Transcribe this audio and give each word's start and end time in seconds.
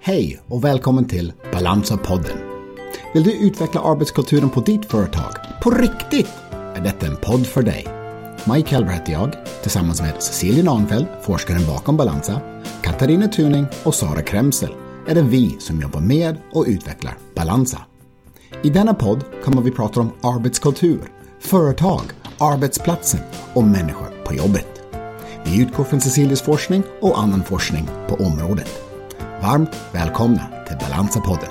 Hej 0.00 0.40
och 0.48 0.64
välkommen 0.64 1.08
till 1.08 1.32
Balansa-podden. 1.52 2.38
Vill 3.14 3.22
du 3.22 3.32
utveckla 3.32 3.80
arbetskulturen 3.80 4.50
på 4.50 4.60
ditt 4.60 4.84
företag? 4.84 5.32
På 5.62 5.70
riktigt? 5.70 6.30
Är 6.52 6.80
detta 6.80 7.06
en 7.06 7.16
podd 7.16 7.46
för 7.46 7.62
dig? 7.62 7.86
Mike 8.54 8.74
Helber 8.74 8.92
heter 8.92 9.12
jag, 9.12 9.32
tillsammans 9.62 10.02
med 10.02 10.22
Cecilia 10.22 10.64
Nahnfeldt, 10.64 11.10
forskaren 11.22 11.66
bakom 11.66 11.96
Balansa, 11.96 12.40
Katarina 12.82 13.28
Tuning 13.28 13.66
och 13.84 13.94
Sara 13.94 14.22
Kremsel 14.22 14.74
är 15.06 15.14
det 15.14 15.22
vi 15.22 15.56
som 15.60 15.80
jobbar 15.80 16.00
med 16.00 16.36
och 16.52 16.64
utvecklar 16.68 17.18
Balansa. 17.34 17.78
I 18.62 18.70
denna 18.70 18.94
podd 18.94 19.24
kommer 19.44 19.62
vi 19.62 19.70
prata 19.70 20.00
om 20.00 20.10
arbetskultur, 20.22 21.00
företag, 21.40 22.02
arbetsplatsen 22.38 23.20
och 23.54 23.64
människor 23.64 24.24
på 24.24 24.34
jobbet. 24.34 24.82
Vi 25.44 25.62
utgår 25.62 25.84
från 25.84 26.00
Cecilias 26.00 26.42
forskning 26.42 26.82
och 27.00 27.18
annan 27.18 27.44
forskning 27.44 27.88
på 28.08 28.14
området. 28.14 28.87
Varmt 29.42 29.94
välkomna 29.94 30.64
till 30.66 30.76
Balansa-podden. 30.76 31.50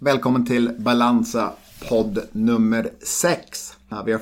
Välkommen 0.00 0.46
till 0.46 0.70
Balansa-podd 0.78 2.18
nummer 2.32 2.90
6. 3.02 3.76
Vi 4.04 4.12
har 4.12 4.20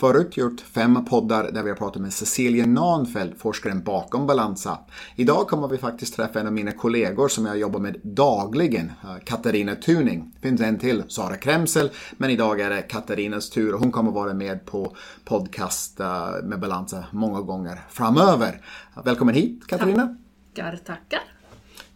förut 0.00 0.36
gjort 0.36 0.60
fem 0.60 1.04
poddar 1.04 1.50
där 1.52 1.62
vi 1.62 1.68
har 1.68 1.76
pratat 1.76 2.02
med 2.02 2.12
Cecilia 2.12 2.66
Nahnfeldt, 2.66 3.40
forskaren 3.40 3.82
bakom 3.82 4.26
Balansa. 4.26 4.78
Idag 5.16 5.48
kommer 5.48 5.68
vi 5.68 5.78
faktiskt 5.78 6.16
träffa 6.16 6.40
en 6.40 6.46
av 6.46 6.52
mina 6.52 6.72
kollegor 6.72 7.28
som 7.28 7.46
jag 7.46 7.58
jobbar 7.58 7.80
med 7.80 8.00
dagligen, 8.02 8.92
eh, 9.02 9.16
Katarina 9.24 9.74
Tuning. 9.74 10.32
Det 10.34 10.48
finns 10.48 10.60
en 10.60 10.78
till, 10.78 11.02
Sara 11.08 11.36
Kremsel, 11.36 11.90
men 12.16 12.30
idag 12.30 12.60
är 12.60 12.70
det 12.70 12.82
Katarinas 12.82 13.50
tur 13.50 13.74
och 13.74 13.80
hon 13.80 13.92
kommer 13.92 14.10
vara 14.10 14.34
med 14.34 14.66
på 14.66 14.96
podcast 15.24 16.00
eh, 16.00 16.28
med 16.44 16.60
Balansa 16.60 17.04
många 17.10 17.40
gånger 17.40 17.80
framöver. 17.90 18.60
Välkommen 19.04 19.34
hit 19.34 19.66
Katarina! 19.66 20.16
Tackar, 20.54 20.76
tackar! 20.76 21.37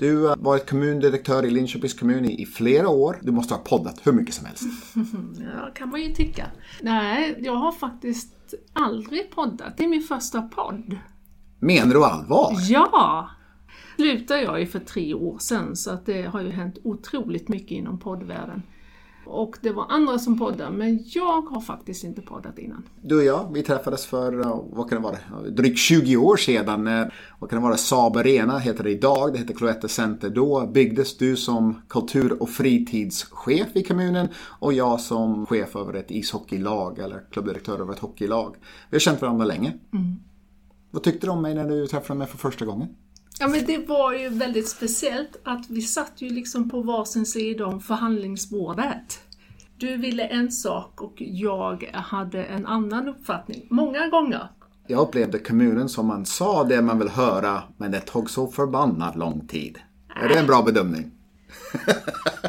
Du 0.02 0.26
har 0.26 0.36
varit 0.36 0.70
kommundirektör 0.70 1.44
i 1.44 1.50
Linköpings 1.50 1.94
kommun 1.94 2.24
i 2.24 2.46
flera 2.46 2.88
år. 2.88 3.18
Du 3.22 3.32
måste 3.32 3.54
ha 3.54 3.60
poddat 3.62 4.00
hur 4.06 4.12
mycket 4.12 4.34
som 4.34 4.46
helst. 4.46 4.62
Ja, 5.40 5.70
kan 5.74 5.88
man 5.88 6.02
ju 6.02 6.14
tycka. 6.14 6.46
Nej, 6.80 7.36
jag 7.38 7.56
har 7.56 7.72
faktiskt 7.72 8.34
aldrig 8.72 9.30
poddat. 9.30 9.76
Det 9.76 9.84
är 9.84 9.88
min 9.88 10.02
första 10.02 10.42
podd. 10.42 10.98
Menar 11.58 11.94
du 11.94 12.04
allvar? 12.04 12.56
Ja! 12.68 13.30
slutade 13.96 14.42
jag 14.42 14.60
ju 14.60 14.66
för 14.66 14.78
tre 14.78 15.14
år 15.14 15.38
sedan, 15.38 15.76
så 15.76 15.90
att 15.90 16.06
det 16.06 16.22
har 16.22 16.40
ju 16.40 16.50
hänt 16.50 16.78
otroligt 16.84 17.48
mycket 17.48 17.70
inom 17.70 17.98
poddvärlden. 17.98 18.62
Och 19.26 19.56
det 19.60 19.72
var 19.72 19.86
andra 19.88 20.18
som 20.18 20.38
poddade, 20.38 20.70
men 20.70 21.04
jag 21.04 21.42
har 21.42 21.60
faktiskt 21.60 22.04
inte 22.04 22.22
poddat 22.22 22.58
innan. 22.58 22.82
Du 23.02 23.16
och 23.16 23.24
jag, 23.24 23.52
vi 23.52 23.62
träffades 23.62 24.06
för, 24.06 24.32
vad 24.76 24.88
kan 24.88 25.02
det 25.02 25.08
vara, 25.08 25.50
drygt 25.50 25.78
20 25.78 26.16
år 26.16 26.36
sedan. 26.36 27.10
Vad 27.38 27.50
kan 27.50 27.58
det 27.58 27.62
vara, 27.62 27.76
Saab 27.76 28.16
Arena 28.16 28.58
heter 28.58 28.84
det 28.84 28.90
idag, 28.90 29.32
det 29.32 29.38
heter 29.38 29.54
Cloetta 29.54 29.88
Center 29.88 30.30
då. 30.30 30.66
Byggdes 30.66 31.16
du 31.16 31.36
som 31.36 31.82
kultur 31.88 32.42
och 32.42 32.50
fritidschef 32.50 33.68
i 33.76 33.82
kommunen 33.82 34.28
och 34.36 34.72
jag 34.72 35.00
som 35.00 35.46
chef 35.46 35.76
över 35.76 35.94
ett 35.94 36.10
ishockeylag 36.10 36.98
eller 36.98 37.20
klubbdirektör 37.30 37.80
över 37.80 37.92
ett 37.92 37.98
hockeylag. 37.98 38.56
Vi 38.90 38.94
har 38.94 39.00
känt 39.00 39.20
varandra 39.20 39.44
länge. 39.44 39.72
Mm. 39.92 40.16
Vad 40.90 41.02
tyckte 41.02 41.26
du 41.26 41.30
om 41.30 41.42
mig 41.42 41.54
när 41.54 41.68
du 41.68 41.86
träffade 41.86 42.18
mig 42.18 42.26
för 42.26 42.38
första 42.38 42.64
gången? 42.64 42.88
Ja 43.42 43.48
men 43.48 43.64
det 43.64 43.78
var 43.78 44.12
ju 44.12 44.28
väldigt 44.28 44.68
speciellt 44.68 45.40
att 45.44 45.70
vi 45.70 45.82
satt 45.82 46.12
ju 46.16 46.30
liksom 46.30 46.70
på 46.70 46.82
varsin 46.82 47.26
sida 47.26 47.66
om 47.66 47.80
förhandlingsbordet. 47.80 49.20
Du 49.76 49.96
ville 49.96 50.24
en 50.24 50.52
sak 50.52 51.00
och 51.00 51.14
jag 51.16 51.90
hade 51.92 52.44
en 52.44 52.66
annan 52.66 53.08
uppfattning, 53.08 53.66
många 53.70 54.08
gånger. 54.08 54.48
Jag 54.86 55.00
upplevde 55.00 55.38
kommunen 55.38 55.88
som 55.88 56.06
man 56.06 56.26
sa 56.26 56.64
det 56.64 56.82
man 56.82 56.98
vill 56.98 57.08
höra, 57.08 57.62
men 57.76 57.90
det 57.90 58.00
tog 58.00 58.30
så 58.30 58.46
förbannat 58.46 59.16
lång 59.16 59.46
tid. 59.46 59.78
Är 60.22 60.28
det 60.28 60.38
en 60.38 60.46
bra 60.46 60.62
bedömning? 60.62 61.10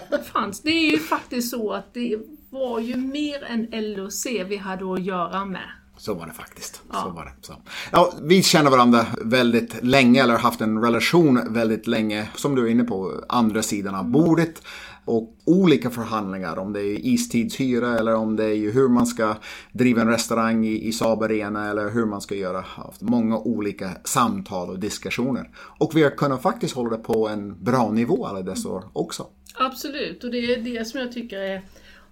Det 0.09 0.23
fanns. 0.33 0.61
Det 0.61 0.69
är 0.69 0.91
ju 0.91 0.99
faktiskt 0.99 1.51
så 1.51 1.71
att 1.71 1.93
det 1.93 2.17
var 2.49 2.79
ju 2.79 2.97
mer 2.97 3.43
än 3.43 3.67
LOC 3.71 4.25
vi 4.25 4.57
hade 4.57 4.93
att 4.93 5.03
göra 5.03 5.45
med. 5.45 5.69
Så 6.03 6.13
var 6.13 6.27
det 6.27 6.33
faktiskt. 6.33 6.81
Ja. 6.91 7.01
Så 7.01 7.09
var 7.09 7.25
det. 7.25 7.31
Så. 7.41 7.53
Ja, 7.91 8.13
vi 8.21 8.43
känner 8.43 8.71
varandra 8.71 9.05
väldigt 9.21 9.83
länge, 9.83 10.23
eller 10.23 10.33
har 10.33 10.39
haft 10.39 10.61
en 10.61 10.81
relation 10.81 11.53
väldigt 11.53 11.87
länge, 11.87 12.29
som 12.35 12.55
du 12.55 12.67
är 12.67 12.71
inne 12.71 12.83
på, 12.83 13.23
andra 13.29 13.61
sidan 13.61 13.95
av 13.95 14.09
bordet. 14.09 14.61
Och 15.05 15.37
olika 15.45 15.89
förhandlingar, 15.89 16.59
om 16.59 16.73
det 16.73 16.79
är 16.79 17.05
istidshyra 17.05 17.97
eller 17.97 18.15
om 18.15 18.35
det 18.35 18.45
är 18.45 18.71
hur 18.71 18.89
man 18.89 19.05
ska 19.05 19.35
driva 19.71 20.01
en 20.01 20.07
restaurang 20.07 20.65
i, 20.65 20.87
i 20.87 20.91
Saab 20.91 21.23
Arena 21.23 21.69
eller 21.69 21.89
hur 21.89 22.05
man 22.05 22.21
ska 22.21 22.35
göra. 22.35 22.61
Haft 22.61 23.01
många 23.01 23.37
olika 23.37 23.89
samtal 24.03 24.69
och 24.69 24.79
diskussioner. 24.79 25.49
Och 25.55 25.95
vi 25.95 26.03
har 26.03 26.09
kunnat 26.09 26.41
faktiskt 26.41 26.75
hålla 26.75 26.97
det 26.97 27.03
på 27.03 27.27
en 27.27 27.63
bra 27.63 27.91
nivå 27.91 28.25
alla 28.25 28.41
dessa 28.41 28.69
år 28.69 28.83
också. 28.93 29.27
Absolut, 29.55 30.23
och 30.23 30.31
det 30.31 30.37
är 30.37 30.61
det 30.61 30.85
som 30.85 30.99
jag 30.99 31.11
tycker 31.11 31.37
är 31.37 31.61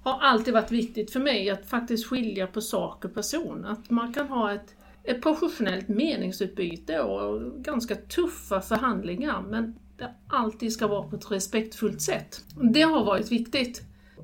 har 0.04 0.20
alltid 0.20 0.54
varit 0.54 0.72
viktigt 0.72 1.12
för 1.12 1.20
mig, 1.20 1.50
att 1.50 1.66
faktiskt 1.66 2.08
skilja 2.08 2.48
på 2.48 2.62
sak 2.62 3.06
och 3.06 3.14
person. 3.14 3.66
Att 3.66 3.90
man 3.90 4.14
kan 4.14 4.28
ha 4.28 4.54
ett, 4.54 4.76
ett 5.04 5.22
professionellt 5.22 5.88
meningsutbyte 5.88 7.02
och 7.02 7.42
ganska 7.64 7.96
tuffa 7.96 8.62
förhandlingar, 8.62 9.42
men 9.50 9.76
det 9.98 10.14
alltid 10.28 10.74
ska 10.74 10.88
vara 10.88 11.04
på 11.04 11.16
ett 11.16 11.32
respektfullt 11.32 12.02
sätt. 12.02 12.44
Det 12.74 12.82
har 12.82 13.06
varit 13.06 13.32
viktigt. 13.32 13.82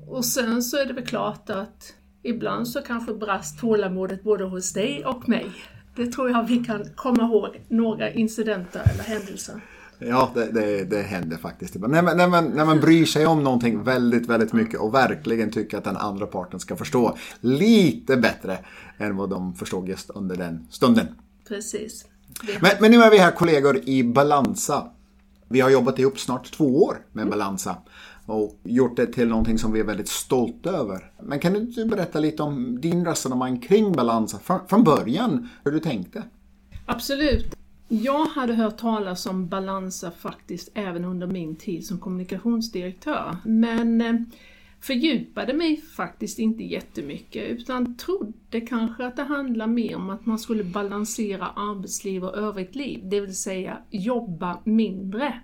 Och 0.08 0.24
sen 0.24 0.62
så 0.62 0.76
är 0.76 0.86
det 0.86 0.92
väl 0.92 1.06
klart 1.06 1.50
att 1.50 1.94
ibland 2.22 2.68
så 2.68 2.82
kanske 2.82 3.14
brast 3.14 3.60
tålamodet 3.60 4.22
både 4.22 4.44
hos 4.44 4.72
dig 4.72 5.04
och 5.04 5.28
mig. 5.28 5.46
Det 5.96 6.06
tror 6.06 6.30
jag 6.30 6.46
vi 6.46 6.64
kan 6.64 6.84
komma 6.94 7.22
ihåg 7.22 7.60
några 7.68 8.10
incidenter 8.10 8.82
eller 8.94 9.04
händelser. 9.04 9.60
Ja, 9.98 10.30
det, 10.34 10.52
det, 10.52 10.84
det 10.84 11.02
händer 11.02 11.36
faktiskt. 11.36 11.74
När 11.74 12.02
man, 12.02 12.16
när, 12.16 12.28
man, 12.28 12.44
när 12.44 12.64
man 12.64 12.80
bryr 12.80 13.04
sig 13.04 13.26
om 13.26 13.44
någonting 13.44 13.82
väldigt, 13.82 14.26
väldigt 14.26 14.52
mycket 14.52 14.80
och 14.80 14.94
verkligen 14.94 15.50
tycker 15.50 15.78
att 15.78 15.84
den 15.84 15.96
andra 15.96 16.26
parten 16.26 16.60
ska 16.60 16.76
förstå 16.76 17.16
lite 17.40 18.16
bättre 18.16 18.58
än 18.98 19.16
vad 19.16 19.30
de 19.30 19.54
förstod 19.54 19.88
just 19.88 20.10
under 20.10 20.36
den 20.36 20.66
stunden. 20.70 21.06
Precis. 21.48 22.04
Men, 22.60 22.70
men 22.80 22.90
nu 22.90 23.02
är 23.02 23.10
vi 23.10 23.18
här 23.18 23.30
kollegor 23.30 23.88
i 23.88 24.04
Balansa. 24.04 24.90
Vi 25.48 25.60
har 25.60 25.70
jobbat 25.70 25.98
ihop 25.98 26.18
snart 26.18 26.52
två 26.52 26.84
år 26.84 26.96
med 27.12 27.28
Balansa 27.28 27.76
och 28.26 28.60
gjort 28.62 28.96
det 28.96 29.06
till 29.06 29.28
någonting 29.28 29.58
som 29.58 29.72
vi 29.72 29.80
är 29.80 29.84
väldigt 29.84 30.08
stolta 30.08 30.70
över. 30.70 31.12
Men 31.22 31.38
kan 31.38 31.52
du 31.52 31.84
berätta 31.84 32.20
lite 32.20 32.42
om 32.42 32.80
din 32.80 33.04
resonemang 33.04 33.60
kring 33.60 33.92
Balansa 33.92 34.38
från, 34.38 34.60
från 34.68 34.84
början, 34.84 35.48
hur 35.64 35.72
du 35.72 35.80
tänkte? 35.80 36.22
Absolut. 36.86 37.57
Jag 37.88 38.24
hade 38.24 38.54
hört 38.54 38.76
talas 38.76 39.26
om 39.26 39.48
Balansa 39.48 40.10
faktiskt 40.10 40.70
även 40.74 41.04
under 41.04 41.26
min 41.26 41.56
tid 41.56 41.86
som 41.86 41.98
kommunikationsdirektör, 41.98 43.36
men 43.44 44.00
eh, 44.00 44.14
fördjupade 44.80 45.54
mig 45.54 45.76
faktiskt 45.76 46.38
inte 46.38 46.64
jättemycket 46.64 47.50
utan 47.50 47.96
trodde 47.96 48.60
kanske 48.60 49.06
att 49.06 49.16
det 49.16 49.22
handlar 49.22 49.66
mer 49.66 49.96
om 49.96 50.10
att 50.10 50.26
man 50.26 50.38
skulle 50.38 50.64
balansera 50.64 51.46
arbetsliv 51.46 52.24
och 52.24 52.36
övrigt 52.36 52.74
liv, 52.74 53.00
det 53.04 53.20
vill 53.20 53.36
säga 53.36 53.78
jobba 53.90 54.58
mindre. 54.64 55.40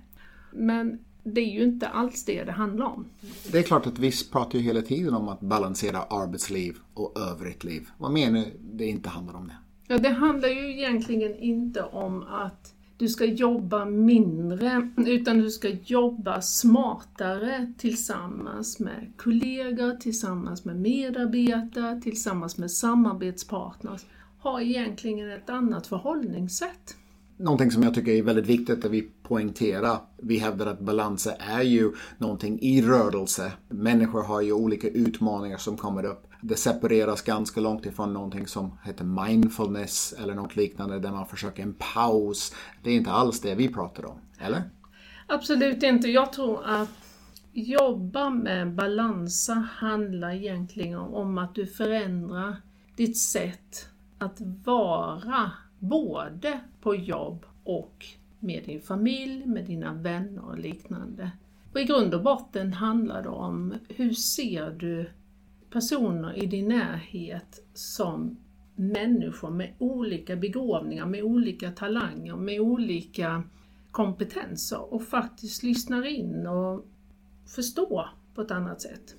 Men 0.53 0.99
det 1.23 1.41
är 1.41 1.53
ju 1.53 1.63
inte 1.63 1.89
alls 1.89 2.25
det 2.25 2.45
det 2.45 2.53
handlar 2.53 2.87
om. 2.87 3.05
Det 3.53 3.59
är 3.59 3.63
klart 3.63 3.87
att 3.87 3.99
vi 3.99 4.13
pratar 4.33 4.59
ju 4.59 4.65
hela 4.65 4.83
tiden 4.83 5.15
om 5.15 5.29
att 5.29 5.41
balansera 5.41 6.03
arbetsliv 6.03 6.77
och 6.95 7.19
övrigt 7.19 7.65
liv. 7.65 7.89
Vad 7.99 8.13
menar 8.13 8.39
du 8.39 8.47
det 8.73 8.87
inte 8.87 9.09
handlar 9.09 9.35
om 9.35 9.49
det? 9.49 9.57
Ja, 9.87 9.99
det 9.99 10.09
handlar 10.09 10.49
ju 10.49 10.71
egentligen 10.71 11.37
inte 11.37 11.83
om 11.83 12.23
att 12.23 12.75
du 12.97 13.09
ska 13.09 13.25
jobba 13.25 13.85
mindre, 13.85 14.91
utan 14.97 15.39
du 15.39 15.51
ska 15.51 15.69
jobba 15.69 16.41
smartare 16.41 17.73
tillsammans 17.79 18.81
med 18.81 19.13
kollegor, 19.17 19.97
tillsammans 19.97 20.65
med 20.65 20.81
medarbetare, 20.81 22.01
tillsammans 22.01 22.59
med 22.59 22.71
samarbetspartners. 22.71 24.05
Ha 24.43 24.61
egentligen 24.61 25.31
ett 25.31 25.51
annat 25.51 25.87
förhållningssätt. 25.87 26.97
Någonting 27.37 27.71
som 27.71 27.83
jag 27.83 27.95
tycker 27.95 28.13
är 28.13 28.23
väldigt 28.23 28.47
viktigt 28.47 28.85
att 28.85 28.91
vi 28.91 29.03
poängterar. 29.23 29.99
Vi 30.17 30.37
hävdar 30.37 30.67
att 30.67 30.81
balans 30.81 31.29
är 31.39 31.63
ju 31.63 31.93
någonting 32.19 32.59
i 32.61 32.83
rörelse. 32.83 33.53
Människor 33.69 34.23
har 34.23 34.41
ju 34.41 34.53
olika 34.53 34.89
utmaningar 34.89 35.59
som 35.59 35.77
kommer 35.77 36.05
upp. 36.05 36.27
Det 36.47 36.57
separeras 36.57 37.23
ganska 37.23 37.61
långt 37.61 37.87
ifrån 37.87 38.13
någonting 38.13 38.47
som 38.47 38.79
heter 38.85 39.05
mindfulness 39.05 40.15
eller 40.19 40.35
något 40.35 40.57
liknande 40.57 40.99
där 40.99 41.11
man 41.11 41.27
försöker 41.27 41.63
en 41.63 41.75
paus. 41.95 42.55
Det 42.83 42.91
är 42.91 42.95
inte 42.95 43.11
alls 43.11 43.41
det 43.41 43.55
vi 43.55 43.69
pratar 43.69 44.05
om, 44.05 44.19
eller? 44.39 44.63
Absolut 45.27 45.83
inte. 45.83 46.09
Jag 46.09 46.33
tror 46.33 46.65
att 46.65 46.89
jobba 47.53 48.31
med 48.31 48.75
balansa 48.75 49.55
handlar 49.55 50.35
egentligen 50.35 50.99
om 50.99 51.39
att 51.39 51.55
du 51.55 51.67
förändrar 51.67 52.57
ditt 52.97 53.19
sätt 53.19 53.89
att 54.19 54.41
vara 54.65 55.51
både 55.79 56.61
på 56.83 56.95
jobb 56.95 57.45
och 57.65 58.07
med 58.41 58.65
din 58.65 58.81
familj, 58.81 59.47
med 59.47 59.65
dina 59.65 59.93
vänner 59.93 60.45
och 60.45 60.59
liknande. 60.59 61.31
Och 61.73 61.81
i 61.81 61.85
grund 61.85 62.15
och 62.15 62.23
botten 62.23 62.73
handlar 62.73 63.23
det 63.23 63.29
om 63.29 63.75
hur 63.89 64.13
ser 64.13 64.71
du 64.71 65.11
personer 65.75 66.45
i 66.45 66.47
din 66.47 66.69
närhet 66.69 67.61
som 67.75 68.37
människor 68.77 69.51
med 69.51 69.75
olika 69.79 70.37
begåvningar, 70.37 71.07
med 71.07 71.23
olika 71.23 71.71
talanger, 71.71 72.37
med 72.37 72.61
olika 72.61 73.43
kompetenser 73.91 74.95
och 74.95 75.03
faktiskt 75.03 75.63
lyssnar 75.63 76.07
in 76.07 76.47
och 76.47 76.87
förstår 77.47 78.09
på 78.35 78.43
ett 78.43 78.51
annat 78.51 78.81
sätt. 78.83 79.15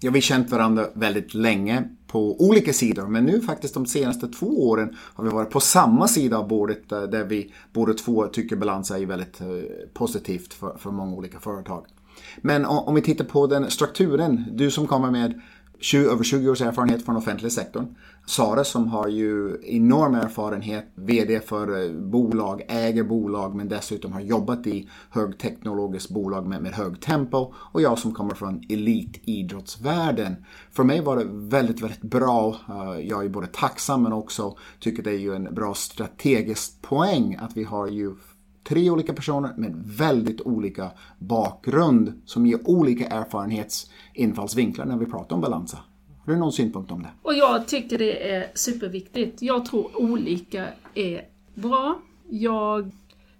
Ja, 0.00 0.10
vi 0.10 0.16
har 0.18 0.20
känt 0.20 0.50
varandra 0.50 0.86
väldigt 0.94 1.34
länge 1.34 1.88
på 2.06 2.40
olika 2.40 2.72
sidor 2.72 3.06
men 3.06 3.24
nu 3.24 3.40
faktiskt 3.40 3.74
de 3.74 3.86
senaste 3.86 4.28
två 4.28 4.68
åren 4.68 4.96
har 4.98 5.24
vi 5.24 5.30
varit 5.30 5.50
på 5.50 5.60
samma 5.60 6.08
sida 6.08 6.38
av 6.38 6.48
bordet 6.48 6.92
eh, 6.92 7.02
där 7.02 7.24
vi 7.24 7.52
båda 7.72 7.94
två 7.94 8.26
tycker 8.26 8.56
balans 8.56 8.90
är 8.90 9.06
väldigt 9.06 9.40
eh, 9.40 9.46
positivt 9.92 10.54
för, 10.54 10.76
för 10.78 10.90
många 10.90 11.16
olika 11.16 11.40
företag. 11.40 11.86
Men 12.36 12.64
om 12.64 12.94
vi 12.94 13.02
tittar 13.02 13.24
på 13.24 13.46
den 13.46 13.70
strukturen, 13.70 14.44
du 14.52 14.70
som 14.70 14.86
kommer 14.86 15.10
med 15.10 15.40
20, 15.80 16.10
över 16.10 16.24
20 16.24 16.50
års 16.50 16.60
erfarenhet 16.60 17.04
från 17.04 17.16
offentliga 17.16 17.50
sektorn. 17.50 17.94
Sara 18.26 18.64
som 18.64 18.88
har 18.88 19.08
ju 19.08 19.60
enorm 19.64 20.14
erfarenhet, 20.14 20.84
VD 20.94 21.40
för 21.40 21.84
eh, 21.84 21.92
bolag, 21.92 22.62
äger 22.68 23.04
bolag 23.04 23.54
men 23.54 23.68
dessutom 23.68 24.12
har 24.12 24.20
jobbat 24.20 24.66
i 24.66 24.88
högteknologiskt 25.10 26.10
bolag 26.10 26.46
med, 26.46 26.62
med 26.62 26.72
hög 26.72 27.00
tempo. 27.00 27.52
Och 27.56 27.82
jag 27.82 27.98
som 27.98 28.14
kommer 28.14 28.34
från 28.34 28.62
elitidrottsvärlden. 28.68 30.36
För 30.72 30.84
mig 30.84 31.00
var 31.00 31.16
det 31.16 31.26
väldigt, 31.30 31.82
väldigt 31.82 32.02
bra. 32.02 32.56
Eh, 32.68 33.00
jag 33.08 33.24
är 33.24 33.28
både 33.28 33.46
tacksam 33.46 34.02
men 34.02 34.12
också 34.12 34.56
tycker 34.80 35.02
det 35.02 35.10
är 35.10 35.18
ju 35.18 35.34
en 35.34 35.54
bra 35.54 35.74
strategisk 35.74 36.82
poäng 36.82 37.38
att 37.40 37.56
vi 37.56 37.64
har 37.64 37.86
ju 37.86 38.14
tre 38.68 38.90
olika 38.90 39.14
personer 39.14 39.54
med 39.56 39.82
väldigt 39.84 40.40
olika 40.40 40.90
bakgrund 41.18 42.22
som 42.24 42.46
ger 42.46 42.68
olika 42.68 43.06
erfarenhetsinfallsvinklar 43.06 44.84
när 44.84 44.96
vi 44.96 45.06
pratar 45.06 45.36
om 45.36 45.42
balansa. 45.42 45.78
Har 46.24 46.32
du 46.32 46.38
någon 46.38 46.52
synpunkt 46.52 46.90
om 46.90 47.02
det? 47.02 47.10
Och 47.22 47.34
jag 47.34 47.68
tycker 47.68 47.98
det 47.98 48.30
är 48.30 48.46
superviktigt. 48.54 49.42
Jag 49.42 49.64
tror 49.64 49.90
olika 49.94 50.66
är 50.94 51.22
bra. 51.54 51.98
Jag 52.28 52.90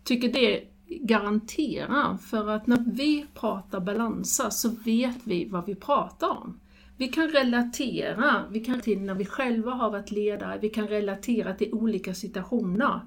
tycker 0.05 0.33
det 0.33 0.61
garanterar, 0.89 2.17
för 2.17 2.49
att 2.49 2.67
när 2.67 2.85
vi 2.87 3.27
pratar 3.35 3.81
balansa 3.81 4.51
så 4.51 4.69
vet 4.85 5.19
vi 5.25 5.49
vad 5.49 5.67
vi 5.67 5.75
pratar 5.75 6.29
om. 6.29 6.61
Vi 6.97 7.09
kan 7.09 7.29
relatera, 7.29 8.43
vi 8.51 8.61
kan 8.61 8.81
till 8.81 9.01
när 9.01 9.15
vi 9.15 9.25
själva 9.25 9.71
har 9.71 9.91
varit 9.91 10.11
ledare, 10.11 10.59
vi 10.63 10.69
kan 10.69 10.89
relatera 10.89 11.55
till 11.55 11.73
olika 11.73 12.15
situationer. 12.15 13.01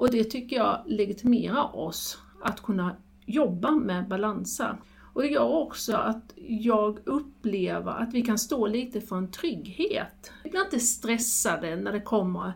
Och 0.00 0.10
det 0.10 0.24
tycker 0.24 0.56
jag 0.56 0.82
legitimerar 0.86 1.76
oss 1.76 2.18
att 2.42 2.62
kunna 2.62 2.96
jobba 3.26 3.70
med 3.70 4.08
balanser. 4.08 4.76
Och 5.12 5.22
det 5.22 5.28
gör 5.28 5.48
också 5.48 5.96
att 5.96 6.32
jag 6.36 6.98
upplever 7.04 7.92
att 7.92 8.14
vi 8.14 8.22
kan 8.22 8.38
stå 8.38 8.66
lite 8.66 9.00
för 9.00 9.16
en 9.16 9.30
trygghet. 9.30 10.32
Vi 10.44 10.50
blir 10.50 10.60
inte 10.60 10.80
stressade 10.80 11.76
när 11.76 11.92
det 11.92 12.00
kommer 12.00 12.52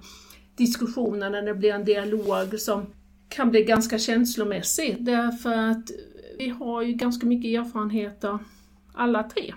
diskussioner, 0.56 1.30
när 1.30 1.42
det 1.42 1.54
blir 1.54 1.72
en 1.72 1.84
dialog 1.84 2.60
som 2.60 2.86
kan 3.28 3.50
bli 3.50 3.64
ganska 3.64 3.98
känslomässig. 3.98 4.96
Därför 5.04 5.52
att 5.52 5.90
vi 6.38 6.48
har 6.48 6.82
ju 6.82 6.92
ganska 6.92 7.26
mycket 7.26 7.60
erfarenheter 7.60 8.38
alla 8.94 9.22
tre. 9.22 9.54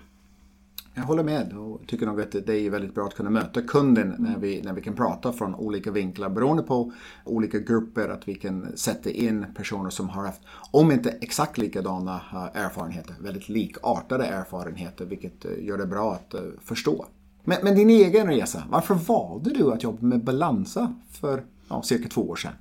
Jag 0.97 1.03
håller 1.03 1.23
med 1.23 1.53
och 1.53 1.87
tycker 1.87 2.05
nog 2.05 2.21
att 2.21 2.31
det 2.31 2.53
är 2.53 2.69
väldigt 2.69 2.95
bra 2.95 3.05
att 3.05 3.15
kunna 3.15 3.29
möta 3.29 3.61
kunden 3.61 4.15
när 4.19 4.37
vi, 4.37 4.61
när 4.61 4.73
vi 4.73 4.81
kan 4.81 4.95
prata 4.95 5.33
från 5.33 5.55
olika 5.55 5.91
vinklar 5.91 6.29
beroende 6.29 6.63
på 6.63 6.93
olika 7.25 7.59
grupper. 7.59 8.09
Att 8.09 8.27
vi 8.27 8.35
kan 8.35 8.77
sätta 8.77 9.09
in 9.09 9.45
personer 9.55 9.89
som 9.89 10.09
har 10.09 10.25
haft, 10.25 10.41
om 10.71 10.91
inte 10.91 11.09
exakt 11.09 11.57
likadana 11.57 12.21
eh, 12.33 12.61
erfarenheter, 12.65 13.15
väldigt 13.19 13.49
likartade 13.49 14.25
erfarenheter 14.25 15.05
vilket 15.05 15.45
eh, 15.45 15.65
gör 15.65 15.77
det 15.77 15.85
bra 15.85 16.13
att 16.13 16.33
eh, 16.33 16.41
förstå. 16.63 17.05
Men, 17.43 17.57
men 17.63 17.75
din 17.75 17.89
egen 17.89 18.27
resa, 18.27 18.63
varför 18.69 18.93
valde 18.93 19.49
du 19.49 19.73
att 19.73 19.83
jobba 19.83 20.05
med 20.05 20.23
Balansa 20.23 20.93
för 21.11 21.43
ja, 21.69 21.81
cirka 21.81 22.09
två 22.09 22.29
år 22.29 22.35
sedan? 22.35 22.53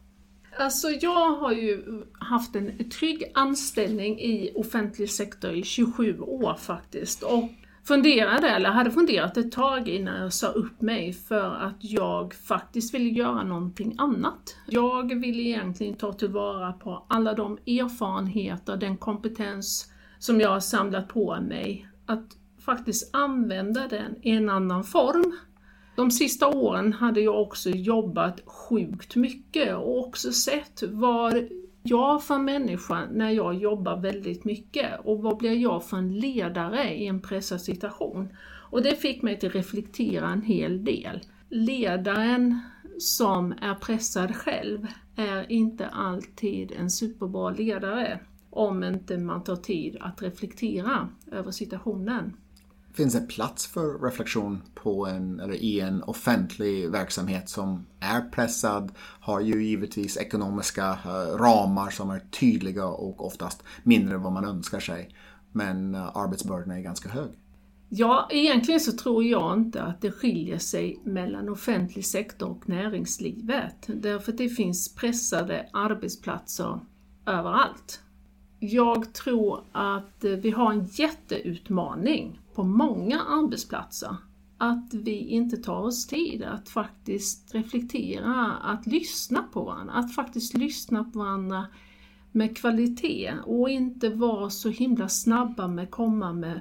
Alltså 0.59 0.89
jag 0.89 1.31
har 1.37 1.53
ju 1.53 2.03
haft 2.13 2.57
en 2.57 2.91
trygg 2.91 3.33
anställning 3.35 4.21
i 4.21 4.53
offentlig 4.55 5.11
sektor 5.11 5.55
i 5.55 5.63
27 5.63 6.21
år 6.21 6.55
faktiskt. 6.55 7.23
Och 7.23 7.51
funderade, 7.87 8.49
eller 8.49 8.71
hade 8.71 8.91
funderat 8.91 9.37
ett 9.37 9.53
tag 9.53 9.89
innan 9.89 10.23
jag 10.23 10.33
sa 10.33 10.47
upp 10.47 10.81
mig 10.81 11.13
för 11.13 11.55
att 11.55 11.77
jag 11.79 12.35
faktiskt 12.35 12.95
ville 12.95 13.09
göra 13.09 13.45
någonting 13.45 13.95
annat. 13.99 14.57
Jag 14.67 15.21
ville 15.21 15.43
egentligen 15.43 15.95
ta 15.95 16.13
tillvara 16.13 16.73
på 16.73 17.07
alla 17.09 17.35
de 17.35 17.59
erfarenheter, 17.67 18.77
den 18.77 18.97
kompetens 18.97 19.93
som 20.19 20.41
jag 20.41 20.51
har 20.51 20.61
samlat 20.61 21.09
på 21.09 21.41
mig, 21.41 21.89
att 22.07 22.37
faktiskt 22.65 23.15
använda 23.15 23.89
den 23.89 24.17
i 24.23 24.31
en 24.31 24.49
annan 24.49 24.85
form. 24.85 25.39
De 25.97 26.11
sista 26.11 26.49
åren 26.49 26.93
hade 26.93 27.21
jag 27.21 27.43
också 27.43 27.71
jobbat 27.71 28.41
sjukt 28.47 29.17
mycket 29.17 29.77
och 29.77 29.99
också 30.07 30.33
sett 30.33 30.83
var 30.83 31.49
jag 31.87 32.23
för 32.25 32.39
människa 32.39 33.07
när 33.13 33.31
jag 33.31 33.55
jobbar 33.55 33.97
väldigt 33.97 34.45
mycket 34.45 35.01
och 35.05 35.23
vad 35.23 35.37
blir 35.37 35.55
jag 35.55 35.85
för 35.85 35.97
en 35.97 36.19
ledare 36.19 36.95
i 36.95 37.07
en 37.07 37.21
pressad 37.21 37.61
situation? 37.61 38.37
Och 38.71 38.83
det 38.83 38.95
fick 38.95 39.23
mig 39.23 39.39
till 39.39 39.49
att 39.49 39.55
reflektera 39.55 40.29
en 40.29 40.43
hel 40.43 40.85
del. 40.85 41.21
Ledaren 41.49 42.61
som 42.99 43.53
är 43.53 43.75
pressad 43.75 44.37
själv 44.37 44.87
är 45.17 45.53
inte 45.53 45.87
alltid 45.87 46.73
en 46.73 46.91
superbra 46.91 47.51
ledare 47.51 48.21
om 48.51 48.85
inte 48.85 49.19
man 49.19 49.45
tar 49.45 49.57
tid 49.57 49.97
att 50.01 50.23
reflektera 50.23 51.09
över 51.33 51.51
situationen 51.51 52.37
finns 52.97 53.15
det 53.15 53.21
plats 53.21 53.67
för 53.67 53.99
reflektion 53.99 54.63
på 54.75 55.07
en, 55.07 55.41
eller 55.41 55.55
i 55.55 55.81
en 55.81 56.03
offentlig 56.03 56.91
verksamhet 56.91 57.49
som 57.49 57.87
är 58.01 58.21
pressad, 58.21 58.93
har 58.99 59.41
ju 59.41 59.65
givetvis 59.65 60.17
ekonomiska 60.17 60.99
eh, 61.05 61.37
ramar 61.37 61.91
som 61.91 62.11
är 62.11 62.19
tydliga 62.19 62.87
och 62.87 63.27
oftast 63.27 63.63
mindre 63.83 64.15
än 64.15 64.23
vad 64.23 64.33
man 64.33 64.45
önskar 64.45 64.81
sig. 64.81 65.15
Men 65.53 65.95
eh, 65.95 66.17
arbetsbördan 66.17 66.71
är 66.71 66.81
ganska 66.81 67.09
hög. 67.09 67.31
Ja, 67.89 68.29
egentligen 68.31 68.81
så 68.81 68.93
tror 68.93 69.25
jag 69.25 69.59
inte 69.59 69.83
att 69.83 70.01
det 70.01 70.11
skiljer 70.11 70.59
sig 70.59 71.01
mellan 71.05 71.49
offentlig 71.49 72.07
sektor 72.07 72.51
och 72.51 72.69
näringslivet. 72.69 73.77
Därför 73.87 74.33
att 74.33 74.39
det 74.39 74.49
finns 74.49 74.95
pressade 74.95 75.69
arbetsplatser 75.73 76.81
överallt. 77.27 78.01
Jag 78.59 79.15
tror 79.15 79.65
att 79.73 80.25
eh, 80.25 80.31
vi 80.31 80.51
har 80.51 80.73
en 80.73 80.85
jätteutmaning 80.85 82.41
på 82.57 82.65
många 82.65 83.21
arbetsplatser 83.21 84.17
att 84.59 84.95
vi 84.95 85.19
inte 85.19 85.57
tar 85.57 85.81
oss 85.81 86.07
tid 86.07 86.43
att 86.43 86.69
faktiskt 86.69 87.55
reflektera, 87.55 88.53
att 88.53 88.87
lyssna 88.87 89.43
på 89.53 89.65
varandra, 89.65 89.93
att 89.93 90.15
faktiskt 90.15 90.55
lyssna 90.55 91.05
på 91.05 91.19
varandra 91.19 91.67
med 92.33 92.57
kvalitet 92.57 93.33
och 93.47 93.71
inte 93.71 94.09
vara 94.09 94.51
så 94.51 94.69
himla 94.69 95.09
snabba 95.09 95.69
med 95.69 95.85
att 95.85 95.91
komma 95.91 96.33
med 96.33 96.61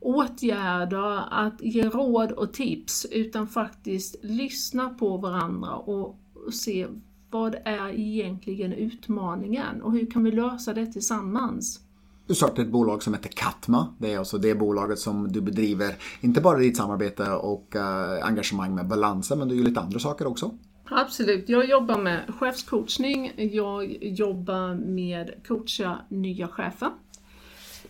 åtgärder, 0.00 1.22
att 1.30 1.62
ge 1.62 1.88
råd 1.88 2.32
och 2.32 2.52
tips, 2.52 3.06
utan 3.10 3.48
faktiskt 3.48 4.16
lyssna 4.22 4.88
på 4.88 5.16
varandra 5.16 5.76
och 5.76 6.18
se 6.52 6.86
vad 7.30 7.54
är 7.64 7.88
egentligen 7.88 8.72
utmaningen 8.72 9.82
och 9.82 9.92
hur 9.92 10.10
kan 10.10 10.24
vi 10.24 10.30
lösa 10.30 10.74
det 10.74 10.86
tillsammans? 10.86 11.83
Du 12.26 12.34
startade 12.34 12.62
ett 12.62 12.68
bolag 12.68 13.02
som 13.02 13.14
heter 13.14 13.28
Katma. 13.28 13.94
Det 13.98 14.12
är 14.12 14.18
alltså 14.18 14.38
det 14.38 14.54
bolaget 14.54 14.98
som 14.98 15.32
du 15.32 15.40
bedriver, 15.40 15.94
inte 16.20 16.40
bara 16.40 16.58
ditt 16.58 16.76
samarbete 16.76 17.30
och 17.30 17.76
eh, 17.76 18.26
engagemang 18.26 18.74
med 18.74 18.88
Balansen, 18.88 19.38
men 19.38 19.48
du 19.48 19.56
gör 19.56 19.64
lite 19.64 19.80
andra 19.80 19.98
saker 19.98 20.26
också. 20.26 20.54
Absolut. 20.84 21.48
Jag 21.48 21.68
jobbar 21.68 21.98
med 21.98 22.34
chefscoachning. 22.38 23.32
Jag 23.36 24.02
jobbar 24.02 24.74
med 24.74 25.30
coacha 25.48 25.98
nya 26.08 26.48
chefer. 26.48 26.90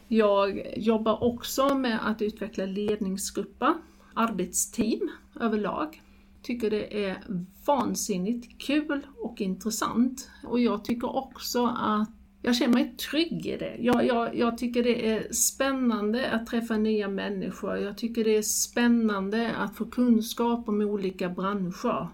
Jag 0.09 0.63
jobbar 0.77 1.25
också 1.25 1.75
med 1.75 1.99
att 2.03 2.23
utveckla 2.23 2.67
ledningsgrupper, 2.67 3.75
arbetsteam 4.15 5.11
överlag. 5.41 6.03
Tycker 6.43 6.71
det 6.71 7.05
är 7.05 7.25
vansinnigt 7.67 8.59
kul 8.59 9.07
och 9.23 9.41
intressant. 9.41 10.31
Och 10.45 10.61
jag 10.61 10.85
tycker 10.85 11.17
också 11.17 11.67
att 11.67 12.14
jag 12.45 12.57
känner 12.57 12.75
mig 12.75 12.95
trygg 13.11 13.47
i 13.47 13.57
det. 13.57 13.77
Jag, 13.79 14.07
jag, 14.07 14.37
jag, 14.37 14.59
tycker 14.59 14.83
det 14.83 15.09
är 15.09 15.33
spännande 15.33 16.31
att 16.31 16.47
träffa 16.47 16.77
nya 16.77 17.09
människor. 17.09 17.77
Jag 17.77 17.99
tycker 17.99 18.25
det 18.25 18.37
är 18.37 18.43
spännande 18.43 19.57
att 19.57 19.77
få 19.77 19.85
kunskap 19.85 20.69
om 20.69 20.81
olika 20.81 21.29
branscher 21.29 22.09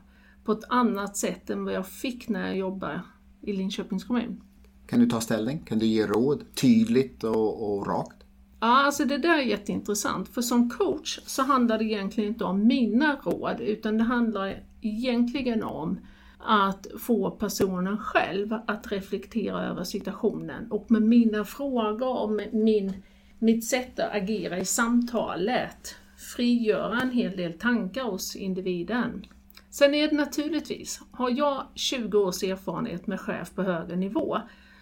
på 0.44 0.52
ett 0.52 0.64
annat 0.68 1.16
sätt 1.16 1.50
än 1.50 1.64
vad 1.64 1.74
jag 1.74 1.86
fick 1.86 2.28
när 2.28 2.46
jag 2.46 2.56
jobbade 2.56 3.02
i 3.42 3.52
Linköpings 3.52 4.04
kommun. 4.04 4.40
Kan 4.86 5.00
du 5.00 5.06
ta 5.06 5.20
ställning? 5.20 5.58
Kan 5.58 5.78
du 5.78 5.86
ge 5.86 6.06
råd 6.06 6.54
tydligt 6.54 7.24
och, 7.24 7.72
och 7.72 7.86
rakt? 7.86 8.24
Ja, 8.60 8.84
alltså 8.84 9.04
det 9.04 9.18
där 9.18 9.38
är 9.38 9.42
jätteintressant. 9.42 10.28
För 10.28 10.42
som 10.42 10.70
coach 10.70 11.18
så 11.26 11.42
handlar 11.42 11.78
det 11.78 11.84
egentligen 11.84 12.30
inte 12.30 12.44
om 12.44 12.66
mina 12.66 13.16
råd, 13.24 13.60
utan 13.60 13.98
det 13.98 14.04
handlar 14.04 14.62
egentligen 14.80 15.62
om 15.62 15.98
att 16.44 16.86
få 17.00 17.30
personen 17.30 17.98
själv 17.98 18.54
att 18.66 18.92
reflektera 18.92 19.64
över 19.64 19.84
situationen 19.84 20.70
och 20.70 20.90
med 20.90 21.02
mina 21.02 21.44
frågor 21.44 22.22
och 22.22 22.30
med 22.30 22.54
min, 22.54 23.02
mitt 23.38 23.64
sätt 23.64 24.00
att 24.00 24.14
agera 24.14 24.58
i 24.58 24.64
samtalet 24.64 25.94
frigöra 26.36 27.00
en 27.00 27.10
hel 27.10 27.36
del 27.36 27.52
tankar 27.52 28.04
hos 28.04 28.36
individen. 28.36 29.26
Sen 29.70 29.94
är 29.94 30.08
det 30.08 30.16
naturligtvis, 30.16 31.00
har 31.10 31.30
jag 31.30 31.66
20 31.74 32.18
års 32.18 32.42
erfarenhet 32.42 33.06
med 33.06 33.20
chef 33.20 33.54
på 33.54 33.62
högre 33.62 33.96
nivå 33.96 34.38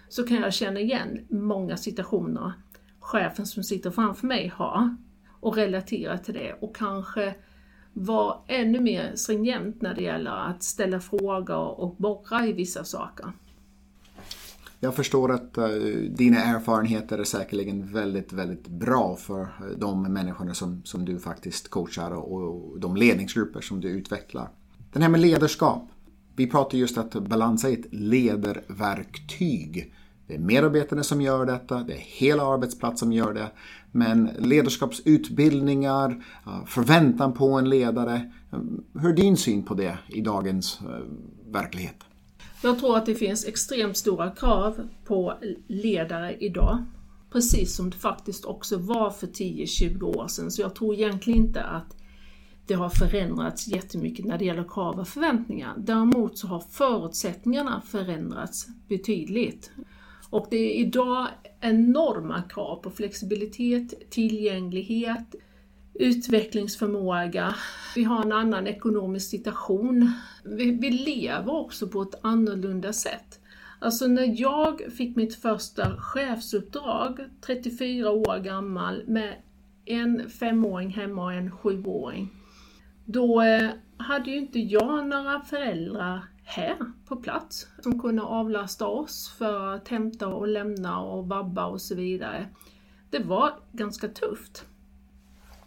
så 0.09 0.27
kan 0.27 0.37
jag 0.37 0.55
känna 0.55 0.81
igen 0.81 1.27
många 1.29 1.77
situationer 1.77 2.53
chefen 3.09 3.47
som 3.47 3.63
sitter 3.63 3.91
framför 3.91 4.27
mig 4.27 4.53
har 4.57 4.97
och 5.41 5.57
relatera 5.57 6.19
till 6.19 6.35
det 6.35 6.53
och 6.53 6.77
kanske 6.77 7.35
vara 7.99 8.37
ännu 8.47 8.81
mer 8.81 9.13
stringent 9.17 9.83
när 9.83 9.95
det 9.95 10.03
gäller 10.03 10.31
att 10.31 10.63
ställa 10.63 11.01
frågor 11.01 11.81
och 11.81 11.97
borra 11.97 12.47
i 12.47 12.53
vissa 12.53 12.85
saker. 12.85 13.33
Jag 14.81 14.95
förstår 14.95 15.33
att 15.33 15.59
uh, 15.59 15.65
dina 16.11 16.43
erfarenheter 16.43 17.19
är 17.19 17.25
säkerligen 17.25 17.93
väldigt, 17.93 18.33
väldigt 18.33 18.69
bra 18.69 19.17
för 19.17 19.41
eh, 19.41 19.49
de 19.77 20.03
människorna 20.03 20.55
som, 20.55 20.83
som 20.85 21.05
du 21.05 21.19
faktiskt 21.19 21.69
coachar 21.69 22.11
och, 22.11 22.33
och 22.33 22.81
de 22.81 22.97
ledningsgrupper 22.97 23.61
som 23.61 23.81
du 23.81 23.89
utvecklar. 23.89 24.49
Den 24.93 25.03
här 25.03 25.09
med 25.09 25.21
ledarskap. 25.21 25.89
Vi 26.37 26.47
pratar 26.47 26.79
just 26.79 26.99
att 26.99 27.13
balansa 27.13 27.69
är 27.69 27.73
ett 27.73 27.87
ledarverktyg. 27.91 29.95
Det 30.27 30.35
är 30.35 30.39
medarbetarna 30.39 31.03
som 31.03 31.21
gör 31.21 31.47
detta, 31.47 31.83
det 31.83 31.93
är 31.93 32.01
hela 32.01 32.55
arbetsplatsen 32.55 32.99
som 32.99 33.13
gör 33.13 33.35
det. 33.35 33.51
Men 33.93 34.31
ledarskapsutbildningar, 34.39 36.25
förväntan 36.67 37.33
på 37.33 37.53
en 37.53 37.69
ledare. 37.69 38.33
Eh, 38.53 38.59
hur 39.01 39.09
är 39.09 39.17
din 39.17 39.37
syn 39.37 39.63
på 39.63 39.75
det 39.75 39.99
i 40.09 40.21
dagens 40.21 40.81
eh, 40.81 41.53
verklighet? 41.53 42.05
Jag 42.63 42.79
tror 42.79 42.97
att 42.97 43.07
det 43.07 43.15
finns 43.15 43.45
extremt 43.45 43.97
stora 43.97 44.31
krav 44.31 44.89
på 45.05 45.35
ledare 45.69 46.37
idag. 46.41 46.85
Precis 47.33 47.77
som 47.77 47.91
det 47.91 47.97
faktiskt 47.97 48.45
också 48.45 48.79
var 48.79 49.11
för 49.11 49.27
10-20 49.27 50.03
år 50.03 50.29
sedan. 50.29 50.51
Så 50.51 50.63
jag 50.63 50.75
tror 50.75 50.95
egentligen 50.95 51.47
inte 51.47 51.63
att 51.63 51.97
det 52.67 52.75
har 52.75 52.89
förändrats 52.89 53.69
jättemycket 53.69 54.25
när 54.25 54.39
det 54.39 54.45
gäller 54.45 54.65
krav 54.69 55.01
och 55.01 55.09
förväntningar. 55.09 55.75
Däremot 55.79 56.39
så 56.39 56.47
har 56.47 56.61
förutsättningarna 56.71 57.83
förändrats 57.87 58.67
betydligt. 58.89 59.71
Och 60.31 60.47
det 60.51 60.57
är 60.57 60.81
idag 60.81 61.29
enorma 61.61 62.43
krav 62.43 62.77
på 62.77 62.91
flexibilitet, 62.91 64.11
tillgänglighet, 64.11 65.35
utvecklingsförmåga. 65.95 67.55
Vi 67.95 68.05
har 68.05 68.23
en 68.23 68.33
annan 68.33 68.67
ekonomisk 68.67 69.31
situation. 69.31 70.13
Vi, 70.45 70.71
vi 70.71 70.91
lever 70.91 71.53
också 71.53 71.89
på 71.89 72.03
ett 72.03 72.15
annorlunda 72.23 72.93
sätt. 72.93 73.41
Alltså 73.81 74.07
när 74.07 74.41
jag 74.41 74.81
fick 74.97 75.17
mitt 75.17 75.35
första 75.35 75.97
chefsuppdrag, 76.01 77.19
34 77.41 78.11
år 78.11 78.39
gammal, 78.39 79.03
med 79.07 79.35
en 79.85 80.31
femåring 80.31 80.91
hemma 80.91 81.25
och 81.25 81.33
en 81.33 81.51
sjuåring. 81.51 82.29
Då 83.05 83.43
eh, 83.43 83.71
hade 83.97 84.31
ju 84.31 84.37
inte 84.37 84.59
jag 84.59 85.07
några 85.07 85.41
föräldrar 85.41 86.25
här 86.49 86.77
på 87.07 87.17
plats 87.17 87.67
som 87.83 88.01
kunde 88.01 88.23
avlasta 88.23 88.87
oss 88.87 89.35
för 89.39 89.75
att 89.75 89.89
hämta 89.89 90.29
och 90.29 90.49
lämna 90.49 91.01
och 91.01 91.29
vabba 91.29 91.67
och 91.67 91.81
så 91.81 91.95
vidare. 91.95 92.49
Det 93.11 93.19
var 93.19 93.53
ganska 93.73 94.09
tufft. 94.09 94.65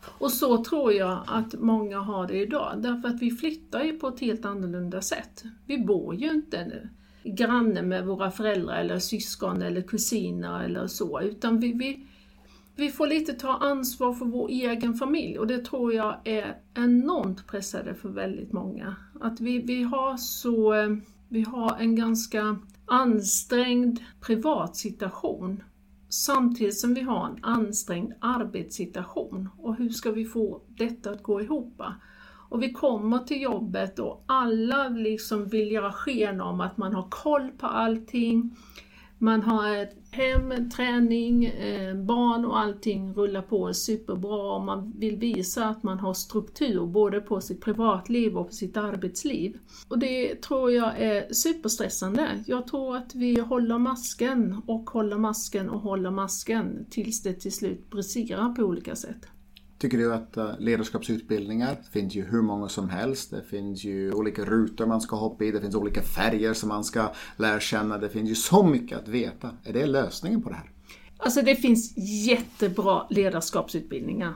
Och 0.04 0.32
så 0.32 0.64
tror 0.64 0.94
jag 0.94 1.24
att 1.28 1.54
många 1.54 2.00
har 2.00 2.28
det 2.28 2.38
idag, 2.38 2.74
därför 2.78 3.10
att 3.10 3.22
vi 3.22 3.32
flyttar 3.32 3.84
ju 3.84 4.00
på 4.00 4.08
ett 4.08 4.20
helt 4.20 4.46
annorlunda 4.46 5.02
sätt. 5.02 5.44
Vi 5.66 5.78
bor 5.78 6.16
ju 6.16 6.30
inte 6.30 6.66
nu 6.66 6.90
granne 7.24 7.82
med 7.82 8.06
våra 8.06 8.32
föräldrar 8.32 8.76
eller 8.76 9.00
syskon 9.00 9.62
eller 9.62 9.82
kusiner 9.82 10.64
eller 10.64 10.88
så, 10.88 11.22
utan 11.22 11.60
vi, 11.60 11.74
vi, 11.74 12.08
vi 12.76 12.90
får 12.90 13.08
lite 13.08 13.34
ta 13.34 13.58
ansvar 13.58 14.14
för 14.14 14.26
vår 14.26 14.50
egen 14.50 14.94
familj 14.94 15.40
och 15.40 15.48
det 15.48 15.66
tror 15.66 15.94
jag 15.94 16.20
är 16.24 16.58
enormt 16.74 17.48
pressade 17.48 17.96
för 17.96 18.10
väldigt 18.10 18.52
många. 18.52 18.96
Att 19.22 19.42
vi, 19.42 19.60
vi 19.60 19.84
har 19.84 20.18
så, 20.18 20.74
vi 21.30 21.42
har 21.42 21.78
en 21.80 21.96
ganska 21.96 22.60
ansträngd 22.86 24.00
privat 24.22 24.76
situation 24.76 25.64
samtidigt 26.10 26.80
som 26.80 26.94
vi 26.94 27.02
har 27.02 27.26
en 27.26 27.44
ansträngd 27.44 28.14
arbetssituation. 28.20 29.50
Och 29.58 29.76
hur 29.76 29.90
ska 29.90 30.12
vi 30.12 30.26
få 30.26 30.62
detta 30.68 31.12
att 31.12 31.24
gå 31.24 31.42
ihop? 31.42 31.82
Och 32.50 32.64
vi 32.64 32.74
kommer 32.74 33.20
till 33.20 33.42
jobbet 33.42 34.00
och 34.00 34.24
alla 34.26 34.90
liksom 34.90 35.48
vill 35.48 35.72
göra 35.72 35.92
sken 35.92 36.42
om 36.42 36.62
att 36.62 36.78
man 36.78 36.94
har 36.94 37.08
koll 37.10 37.52
på 37.58 37.68
allting. 37.68 38.56
Man 39.24 39.42
har 39.42 39.76
ett 39.76 39.96
hem, 40.12 40.70
träning, 40.70 41.46
eh, 41.46 41.96
barn 41.96 42.46
och 42.46 42.60
allting 42.60 43.14
rullar 43.14 43.42
på 43.42 43.74
superbra 43.74 44.56
och 44.56 44.62
man 44.62 44.94
vill 44.98 45.18
visa 45.18 45.66
att 45.66 45.84
man 45.84 46.00
har 46.00 46.14
struktur 46.14 46.86
både 46.86 47.22
på 47.22 47.42
sitt 47.42 47.62
privatliv 47.62 48.38
och 48.38 48.48
på 48.48 48.54
sitt 48.54 48.78
arbetsliv. 48.78 49.58
Och 49.88 50.00
det 50.00 50.42
tror 50.42 50.72
jag 50.72 51.02
är 51.02 51.34
superstressande. 51.34 52.44
Jag 52.48 52.68
tror 52.68 52.96
att 52.98 53.16
vi 53.16 53.40
håller 53.40 53.78
masken 53.78 54.62
och 54.66 54.90
håller 54.90 55.18
masken 55.18 55.70
och 55.70 55.82
håller 55.82 56.12
masken 56.12 56.86
tills 56.90 57.24
det 57.24 57.34
till 57.34 57.54
slut 57.54 57.90
briserar 57.90 58.56
på 58.56 58.62
olika 58.62 58.96
sätt. 58.96 59.28
Tycker 59.82 59.98
du 59.98 60.14
att 60.14 60.38
eh, 60.38 60.60
ledarskapsutbildningar, 60.60 61.78
det 61.84 62.00
finns 62.00 62.16
ju 62.16 62.26
hur 62.26 62.42
många 62.42 62.70
som 62.70 62.90
helst. 62.90 63.32
Det 63.32 63.44
finns 63.44 63.84
ju 63.84 64.14
olika 64.14 64.46
rutor 64.46 64.86
man 64.86 65.02
ska 65.02 65.16
hoppa 65.16 65.44
i, 65.44 65.52
det 65.52 65.62
finns 65.62 65.76
olika 65.76 66.02
färger 66.02 66.54
som 66.54 66.70
man 66.70 66.84
ska 66.84 67.12
lära 67.38 67.60
känna. 67.60 67.98
Det 67.98 68.10
finns 68.10 68.30
ju 68.30 68.36
så 68.36 68.64
mycket 68.64 69.00
att 69.00 69.08
veta. 69.08 69.50
Är 69.64 69.74
det 69.74 69.86
lösningen 69.86 70.42
på 70.42 70.50
det 70.50 70.56
här? 70.56 70.72
Alltså 71.18 71.42
det 71.42 71.56
finns 71.56 71.94
jättebra 72.28 73.08
ledarskapsutbildningar. 73.10 74.34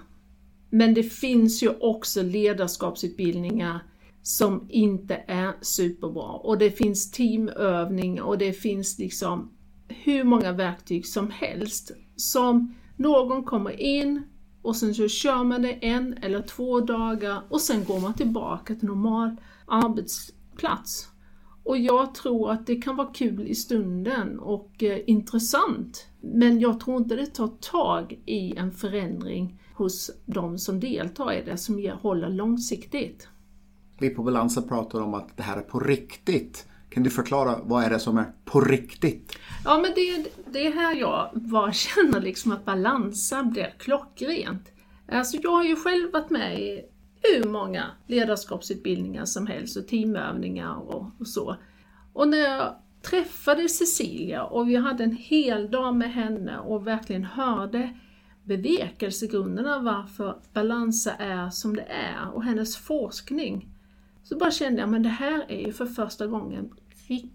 Men 0.70 0.94
det 0.94 1.04
finns 1.04 1.64
ju 1.64 1.70
också 1.80 2.22
ledarskapsutbildningar 2.22 3.80
som 4.22 4.68
inte 4.70 5.16
är 5.28 5.54
superbra. 5.62 6.30
Och 6.30 6.58
det 6.58 6.72
finns 6.72 7.12
teamövning 7.12 8.22
och 8.22 8.38
det 8.38 8.54
finns 8.54 9.00
liksom 9.00 9.52
hur 9.88 10.24
många 10.24 10.52
verktyg 10.52 11.08
som 11.08 11.32
helst 11.32 11.92
som 12.16 12.76
någon 12.98 13.44
kommer 13.44 13.82
in, 13.82 14.24
och 14.66 14.76
sen 14.76 14.96
så 14.96 15.08
kör 15.08 15.44
man 15.44 15.62
det 15.62 15.72
en 15.72 16.14
eller 16.14 16.42
två 16.42 16.80
dagar 16.80 17.42
och 17.50 17.62
sen 17.62 17.86
går 17.86 18.00
man 18.00 18.14
tillbaka 18.14 18.76
till 18.76 18.88
normal 18.88 19.36
arbetsplats. 19.66 21.10
Och 21.64 21.78
jag 21.78 22.16
tror 22.16 22.52
att 22.52 22.68
det 22.68 22.76
kan 22.76 22.96
vara 22.96 23.14
kul 23.14 23.48
i 23.48 23.56
stunden 23.56 24.40
och 24.40 24.84
eh, 24.84 25.00
intressant. 25.08 26.08
Men 26.22 26.60
jag 26.60 26.80
tror 26.80 26.98
inte 26.98 27.16
det 27.16 27.26
tar 27.26 27.48
tag 27.48 28.22
i 28.26 28.56
en 28.58 28.72
förändring 28.72 29.62
hos 29.76 30.12
de 30.26 30.58
som 30.58 30.80
deltar 30.80 31.34
i 31.34 31.44
det 31.46 31.58
som 31.58 31.92
håller 32.02 32.30
långsiktigt. 32.30 33.28
Vi 34.00 34.10
på 34.10 34.24
Balansen 34.24 34.68
pratar 34.68 35.02
om 35.02 35.14
att 35.14 35.38
det 35.38 35.44
här 35.44 35.58
är 35.58 35.62
på 35.62 35.80
riktigt. 35.80 36.68
Kan 36.96 37.04
du 37.04 37.10
förklara 37.10 37.60
vad 37.64 37.84
är 37.84 37.90
det 37.90 38.00
som 38.00 38.18
är 38.18 38.26
på 38.46 38.62
riktigt? 38.62 39.38
Ja, 39.66 39.78
men 39.78 39.92
det, 39.96 40.28
det 40.52 40.68
är 40.68 40.72
här 40.72 40.96
jag 40.96 41.30
bara 41.34 41.74
känner 41.74 42.22
liksom 42.22 42.52
att 42.52 42.66
balansa 42.66 43.44
blir 43.44 43.74
klockrent. 43.78 44.72
Alltså 45.12 45.38
jag 45.44 45.52
har 45.52 45.64
ju 45.64 45.76
själv 45.76 46.12
varit 46.14 46.30
med 46.30 46.60
i 46.60 46.82
hur 47.22 47.50
många 47.50 47.86
ledarskapsutbildningar 48.08 49.26
som 49.26 49.48
helst 49.48 49.78
och 49.78 49.88
teamövningar 49.88 50.76
och, 50.76 51.12
och 51.20 51.28
så. 51.28 51.56
Och 52.14 52.28
när 52.28 52.38
jag 52.38 52.76
träffade 53.02 53.70
Cecilia 53.70 54.44
och 54.44 54.70
vi 54.70 54.76
hade 54.76 55.04
en 55.04 55.18
hel 55.18 55.72
dag 55.72 55.96
med 55.96 56.14
henne 56.14 56.58
och 56.60 56.88
verkligen 56.88 57.24
hörde 57.24 58.00
bevekelsegrunderna 58.44 59.80
varför 59.80 60.38
balansa 60.54 61.14
är 61.14 61.50
som 61.50 61.76
det 61.76 61.88
är 61.90 62.30
och 62.34 62.44
hennes 62.44 62.78
forskning. 62.78 63.70
Så 64.24 64.38
bara 64.38 64.52
kände 64.52 64.82
jag, 64.82 64.90
men 64.90 65.04
det 65.04 65.10
här 65.10 65.46
är 65.48 65.66
ju 65.66 65.74
för 65.74 65.86
första 65.86 66.28
gången 66.28 66.70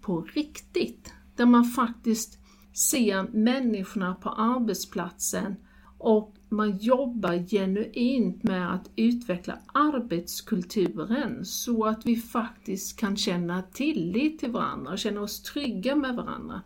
på 0.01 0.21
riktigt. 0.21 1.13
Där 1.35 1.45
man 1.45 1.65
faktiskt 1.65 2.39
ser 2.73 3.23
människorna 3.23 4.15
på 4.15 4.29
arbetsplatsen 4.29 5.55
och 5.97 6.35
man 6.49 6.77
jobbar 6.77 7.47
genuint 7.49 8.43
med 8.43 8.73
att 8.73 8.89
utveckla 8.95 9.57
arbetskulturen 9.73 11.45
så 11.45 11.85
att 11.85 12.05
vi 12.05 12.15
faktiskt 12.15 12.99
kan 12.99 13.17
känna 13.17 13.61
tillit 13.61 14.39
till 14.39 14.51
varandra 14.51 14.91
och 14.91 14.99
känna 14.99 15.21
oss 15.21 15.43
trygga 15.43 15.95
med 15.95 16.15
varandra. 16.15 16.61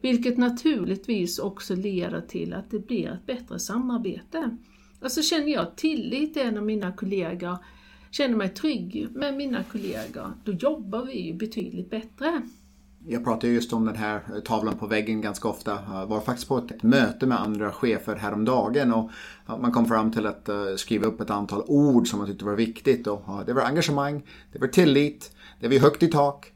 Vilket 0.00 0.38
naturligtvis 0.38 1.38
också 1.38 1.74
leder 1.74 2.20
till 2.20 2.54
att 2.54 2.70
det 2.70 2.86
blir 2.86 3.08
ett 3.08 3.26
bättre 3.26 3.58
samarbete. 3.58 4.56
Alltså 5.00 5.22
känner 5.22 5.52
jag 5.52 5.76
tillit 5.76 6.34
till 6.34 6.42
en 6.42 6.58
av 6.58 6.64
mina 6.64 6.92
kollegor 6.92 7.56
känner 8.10 8.36
mig 8.36 8.48
trygg 8.48 9.08
med 9.14 9.36
mina 9.36 9.64
kollegor, 9.64 10.32
då 10.44 10.52
jobbar 10.52 11.04
vi 11.04 11.20
ju 11.20 11.34
betydligt 11.34 11.90
bättre. 11.90 12.42
Jag 13.06 13.24
pratar 13.24 13.48
just 13.48 13.72
om 13.72 13.86
den 13.86 13.96
här 13.96 14.22
eh, 14.34 14.40
tavlan 14.40 14.76
på 14.76 14.86
väggen 14.86 15.20
ganska 15.20 15.48
ofta. 15.48 15.78
Jag 15.92 16.06
var 16.06 16.20
faktiskt 16.20 16.48
på 16.48 16.58
ett 16.58 16.82
möte 16.82 17.26
med 17.26 17.40
andra 17.40 17.72
chefer 17.72 18.16
häromdagen 18.16 18.92
och 18.92 19.10
man 19.46 19.72
kom 19.72 19.86
fram 19.86 20.12
till 20.12 20.26
att 20.26 20.48
eh, 20.48 20.74
skriva 20.76 21.06
upp 21.06 21.20
ett 21.20 21.30
antal 21.30 21.62
ord 21.66 22.08
som 22.08 22.18
man 22.18 22.28
tyckte 22.28 22.44
var 22.44 22.54
viktigt. 22.54 23.06
Och 23.06 23.20
det 23.46 23.52
var 23.52 23.62
engagemang, 23.62 24.22
det 24.52 24.58
var 24.58 24.68
tillit, 24.68 25.36
det 25.60 25.68
var 25.68 25.78
högt 25.78 26.02
i 26.02 26.08
tak, 26.08 26.52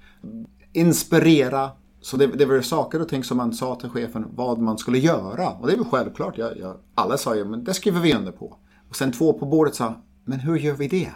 inspirera. 0.73 1.71
Så 2.01 2.17
det, 2.17 2.27
det 2.27 2.45
var 2.47 2.61
saker 2.61 3.01
och 3.01 3.09
ting 3.09 3.25
som 3.25 3.37
man 3.37 3.53
sa 3.53 3.75
till 3.75 3.91
chefen 3.91 4.27
vad 4.35 4.59
man 4.59 4.79
skulle 4.79 4.99
göra. 4.99 5.51
Och 5.51 5.67
det 5.67 5.77
var 5.77 5.85
självklart. 5.85 6.39
Jag, 6.39 6.59
jag, 6.59 6.77
alla 6.95 7.19
sa 7.19 7.37
ju, 7.37 7.45
men 7.45 7.65
det 7.65 7.75
skriver 7.75 8.01
vi 8.01 8.15
under 8.15 8.33
på. 8.33 8.57
Och 8.89 8.97
sen 8.97 9.13
två 9.13 9.33
på 9.33 9.47
bordet 9.47 9.75
sa, 9.75 9.95
men 10.25 10.41
hur 10.41 10.57
gör 10.57 10.75
vi 10.75 10.89
det? 10.89 11.13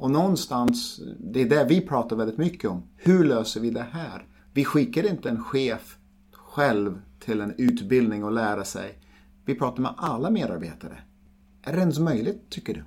Och 0.00 0.10
någonstans, 0.10 1.00
det 1.18 1.40
är 1.40 1.48
det 1.48 1.64
vi 1.68 1.80
pratar 1.80 2.16
väldigt 2.16 2.38
mycket 2.38 2.70
om. 2.70 2.82
Hur 2.96 3.24
löser 3.24 3.60
vi 3.60 3.70
det 3.70 3.86
här? 3.92 4.26
Vi 4.52 4.64
skickar 4.64 5.10
inte 5.10 5.28
en 5.28 5.44
chef 5.44 5.96
själv 6.32 7.00
till 7.18 7.40
en 7.40 7.54
utbildning 7.58 8.24
och 8.24 8.32
lära 8.32 8.64
sig. 8.64 8.98
Vi 9.44 9.54
pratar 9.54 9.82
med 9.82 9.94
alla 9.96 10.30
medarbetare. 10.30 10.98
Är 11.62 11.72
det 11.72 11.78
ens 11.78 11.98
möjligt, 11.98 12.50
tycker 12.50 12.74
du? 12.74 12.84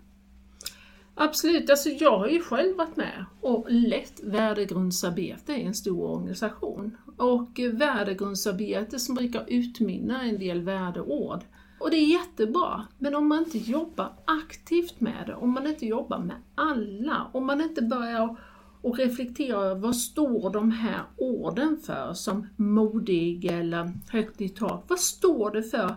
Absolut, 1.16 1.70
alltså 1.70 1.90
jag 1.90 2.18
har 2.18 2.28
ju 2.28 2.42
själv 2.42 2.78
varit 2.78 2.96
med 2.96 3.26
och 3.42 3.66
lett 3.70 4.24
värdegrundsarbete 4.24 5.54
i 5.54 5.64
en 5.64 5.74
stor 5.74 6.10
organisation. 6.10 6.98
Och 7.18 7.60
värdegrundsarbete 7.74 9.00
som 9.00 9.16
brukar 9.16 9.46
utmynna 9.48 10.24
en 10.24 10.40
del 10.40 10.62
värdeord. 10.62 11.44
Och 11.84 11.92
det 11.92 11.98
är 11.98 12.08
jättebra, 12.08 12.88
men 12.98 13.16
om 13.16 13.28
man 13.28 13.40
inte 13.40 13.58
jobbar 13.58 14.14
aktivt 14.26 15.02
med 15.02 15.24
det, 15.28 15.36
om 15.36 15.54
man 15.54 15.68
inte 15.68 15.86
jobbar 15.86 16.20
med 16.20 16.36
alla, 16.56 17.28
om 17.32 17.46
man 17.46 17.62
inte 17.62 17.82
börjar 17.82 18.36
och 18.82 18.98
reflektera 18.98 19.58
över 19.58 19.82
vad 19.82 19.96
står 19.96 20.50
de 20.50 20.72
här 20.72 21.02
orden 21.18 21.78
för 21.86 22.14
som 22.14 22.48
modig 22.56 23.46
eller 23.46 23.92
högt 24.10 24.42
i 24.42 24.50
tak? 24.50 24.84
Vad 24.88 25.00
står 25.00 25.52
det 25.52 25.64
för 25.64 25.96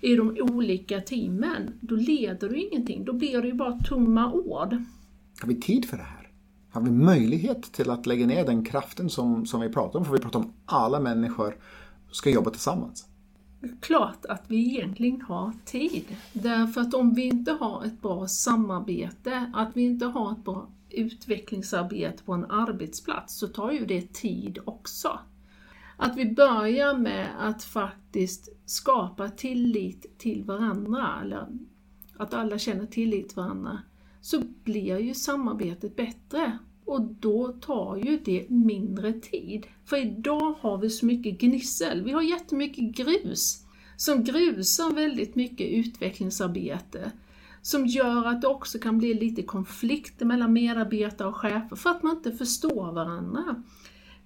i 0.00 0.16
de 0.16 0.36
olika 0.40 1.00
teamen? 1.00 1.78
Då 1.80 1.94
leder 1.94 2.48
du 2.48 2.56
ingenting, 2.56 3.04
då 3.04 3.12
blir 3.12 3.42
det 3.42 3.48
ju 3.48 3.54
bara 3.54 3.78
tomma 3.78 4.32
ord. 4.32 4.72
Har 5.40 5.48
vi 5.48 5.60
tid 5.60 5.84
för 5.84 5.96
det 5.96 6.02
här? 6.02 6.30
Har 6.70 6.80
vi 6.80 6.90
möjlighet 6.90 7.62
till 7.62 7.90
att 7.90 8.06
lägga 8.06 8.26
ner 8.26 8.46
den 8.46 8.64
kraften 8.64 9.10
som, 9.10 9.46
som 9.46 9.60
vi 9.60 9.68
pratar 9.68 9.98
om? 9.98 10.04
För 10.04 10.12
vi 10.12 10.18
pratar 10.18 10.38
om 10.38 10.52
alla 10.66 11.00
människor 11.00 11.56
ska 12.10 12.30
jobba 12.30 12.50
tillsammans. 12.50 13.08
Klart 13.80 14.26
att 14.26 14.44
vi 14.48 14.56
egentligen 14.56 15.20
har 15.20 15.52
tid. 15.64 16.16
Därför 16.32 16.80
att 16.80 16.94
om 16.94 17.14
vi 17.14 17.22
inte 17.22 17.52
har 17.52 17.84
ett 17.84 18.02
bra 18.02 18.28
samarbete, 18.28 19.52
att 19.54 19.76
vi 19.76 19.82
inte 19.82 20.06
har 20.06 20.32
ett 20.32 20.44
bra 20.44 20.68
utvecklingsarbete 20.90 22.22
på 22.24 22.32
en 22.32 22.44
arbetsplats, 22.44 23.38
så 23.38 23.48
tar 23.48 23.70
ju 23.70 23.86
det 23.86 24.12
tid 24.12 24.58
också. 24.64 25.18
Att 25.96 26.16
vi 26.16 26.32
börjar 26.32 26.98
med 26.98 27.28
att 27.38 27.64
faktiskt 27.64 28.48
skapa 28.66 29.28
tillit 29.28 30.18
till 30.18 30.44
varandra, 30.44 31.18
eller 31.22 31.48
att 32.16 32.34
alla 32.34 32.58
känner 32.58 32.86
tillit 32.86 33.28
till 33.28 33.36
varandra, 33.36 33.78
så 34.20 34.42
blir 34.64 34.98
ju 34.98 35.14
samarbetet 35.14 35.96
bättre. 35.96 36.58
Och 36.84 37.02
då 37.02 37.48
tar 37.48 37.96
ju 37.96 38.18
det 38.24 38.50
mindre 38.50 39.12
tid. 39.12 39.66
För 39.84 39.96
idag 39.96 40.54
har 40.60 40.78
vi 40.78 40.90
så 40.90 41.06
mycket 41.06 41.38
gnissel, 41.38 42.02
vi 42.02 42.12
har 42.12 42.22
jättemycket 42.22 42.96
grus 42.96 43.64
som 43.96 44.24
grusar 44.24 44.94
väldigt 44.94 45.34
mycket 45.34 45.68
utvecklingsarbete 45.68 47.12
som 47.62 47.86
gör 47.86 48.26
att 48.26 48.42
det 48.42 48.48
också 48.48 48.78
kan 48.78 48.98
bli 48.98 49.14
lite 49.14 49.42
konflikter 49.42 50.26
mellan 50.26 50.52
medarbetare 50.52 51.28
och 51.28 51.36
chefer 51.36 51.76
för 51.76 51.90
att 51.90 52.02
man 52.02 52.16
inte 52.16 52.32
förstår 52.32 52.92
varandra. 52.92 53.62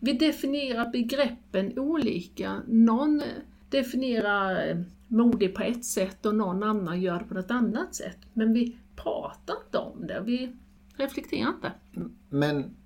Vi 0.01 0.13
definierar 0.13 0.91
begreppen 0.91 1.79
olika. 1.79 2.63
Någon 2.67 3.23
definierar 3.71 4.69
eh, 4.69 4.77
modig 5.09 5.55
på 5.55 5.63
ett 5.63 5.85
sätt 5.85 6.27
och 6.27 6.35
någon 6.35 6.63
annan 6.63 7.01
gör 7.01 7.19
det 7.19 7.25
på 7.25 7.39
ett 7.39 7.51
annat 7.51 7.95
sätt. 7.95 8.19
Men 8.33 8.53
vi 8.53 8.77
pratar 8.97 9.55
inte 9.67 9.79
om 9.79 10.07
det, 10.07 10.23
vi 10.27 10.53
reflekterar 10.97 11.49
inte. 11.49 11.73
Men 12.31 12.77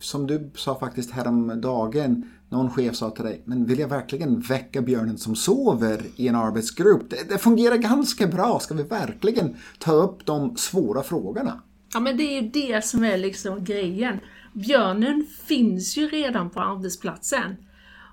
som 0.00 0.26
du 0.26 0.50
sa 0.54 0.78
faktiskt 0.78 1.10
häromdagen, 1.10 2.30
någon 2.48 2.70
chef 2.70 2.96
sa 2.96 3.10
till 3.10 3.24
dig, 3.24 3.42
men 3.44 3.66
vill 3.66 3.78
jag 3.78 3.88
verkligen 3.88 4.40
väcka 4.40 4.82
björnen 4.82 5.18
som 5.18 5.36
sover 5.36 6.02
i 6.16 6.28
en 6.28 6.34
arbetsgrupp? 6.34 7.10
Det, 7.10 7.28
det 7.28 7.38
fungerar 7.38 7.76
ganska 7.76 8.26
bra, 8.26 8.58
ska 8.60 8.74
vi 8.74 8.82
verkligen 8.82 9.56
ta 9.78 9.92
upp 9.92 10.26
de 10.26 10.56
svåra 10.56 11.02
frågorna? 11.02 11.62
Ja 11.92 12.00
men 12.00 12.16
det 12.16 12.22
är 12.22 12.42
ju 12.42 12.48
det 12.48 12.84
som 12.84 13.04
är 13.04 13.16
liksom 13.16 13.64
grejen. 13.64 14.20
Björnen 14.52 15.26
finns 15.44 15.96
ju 15.96 16.08
redan 16.08 16.50
på 16.50 16.60
arbetsplatsen. 16.60 17.56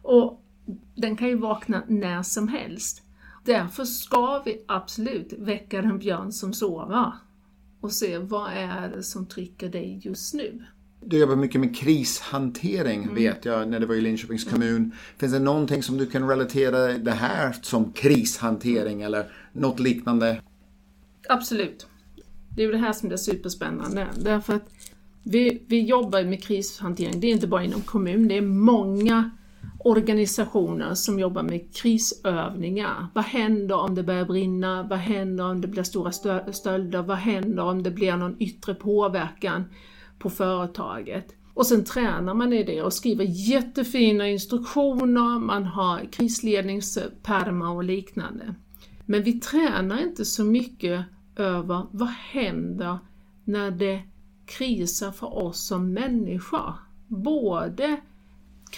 Och 0.01 0.41
den 0.95 1.17
kan 1.17 1.27
ju 1.27 1.37
vakna 1.37 1.83
när 1.87 2.23
som 2.23 2.47
helst. 2.47 3.01
Därför 3.45 3.85
ska 3.85 4.41
vi 4.45 4.63
absolut 4.67 5.33
väcka 5.37 5.81
den 5.81 5.99
björn 5.99 6.31
som 6.31 6.53
sover 6.53 7.11
och 7.85 7.91
se 7.91 8.17
vad 8.17 8.51
är 8.53 8.89
det 8.89 9.03
som 9.03 9.25
trycker 9.25 9.69
dig 9.69 9.99
just 10.03 10.33
nu. 10.33 10.63
Du 11.05 11.17
jobbar 11.19 11.35
mycket 11.35 11.61
med 11.61 11.75
krishantering 11.75 13.03
mm. 13.03 13.15
vet 13.15 13.45
jag 13.45 13.67
när 13.67 13.79
det 13.79 13.85
var 13.85 13.95
i 13.95 14.01
Linköpings 14.01 14.43
kommun. 14.43 14.91
Finns 15.17 15.31
det 15.31 15.39
någonting 15.39 15.83
som 15.83 15.97
du 15.97 16.05
kan 16.05 16.29
relatera 16.29 16.97
det 16.97 17.11
här 17.11 17.55
som 17.61 17.91
krishantering 17.93 19.01
eller 19.01 19.31
något 19.53 19.79
liknande? 19.79 20.41
Absolut. 21.29 21.87
Det 22.49 22.61
är 22.61 22.65
ju 22.65 22.71
det 22.71 22.77
här 22.77 22.93
som 22.93 23.11
är 23.11 23.17
superspännande. 23.17 24.07
Därför 24.17 24.53
att 24.53 24.69
vi, 25.23 25.63
vi 25.67 25.81
jobbar 25.81 26.23
med 26.23 26.43
krishantering, 26.43 27.19
det 27.19 27.27
är 27.27 27.31
inte 27.31 27.47
bara 27.47 27.63
inom 27.63 27.81
kommun, 27.81 28.27
det 28.27 28.37
är 28.37 28.41
många 28.41 29.31
organisationer 29.85 30.93
som 30.93 31.19
jobbar 31.19 31.43
med 31.43 31.75
krisövningar. 31.75 33.07
Vad 33.13 33.23
händer 33.23 33.75
om 33.75 33.95
det 33.95 34.03
börjar 34.03 34.25
brinna? 34.25 34.83
Vad 34.83 34.99
händer 34.99 35.45
om 35.45 35.61
det 35.61 35.67
blir 35.67 35.83
stora 35.83 36.11
stölder? 36.51 37.01
Vad 37.01 37.17
händer 37.17 37.63
om 37.63 37.83
det 37.83 37.91
blir 37.91 38.17
någon 38.17 38.41
yttre 38.41 38.75
påverkan 38.75 39.63
på 40.19 40.29
företaget? 40.29 41.35
Och 41.53 41.67
sen 41.67 41.83
tränar 41.83 42.33
man 42.33 42.53
i 42.53 42.63
det 42.63 42.81
och 42.81 42.93
skriver 42.93 43.25
jättefina 43.27 44.29
instruktioner, 44.29 45.39
man 45.39 45.65
har 45.65 46.11
krisledningspärmar 46.11 47.71
och 47.71 47.83
liknande. 47.83 48.55
Men 49.05 49.23
vi 49.23 49.33
tränar 49.33 50.01
inte 50.01 50.25
så 50.25 50.43
mycket 50.43 51.05
över 51.35 51.85
vad 51.91 52.09
händer 52.09 52.97
när 53.43 53.71
det 53.71 54.01
krisar 54.45 55.11
för 55.11 55.37
oss 55.37 55.67
som 55.67 55.93
människor. 55.93 56.73
Både 57.07 58.01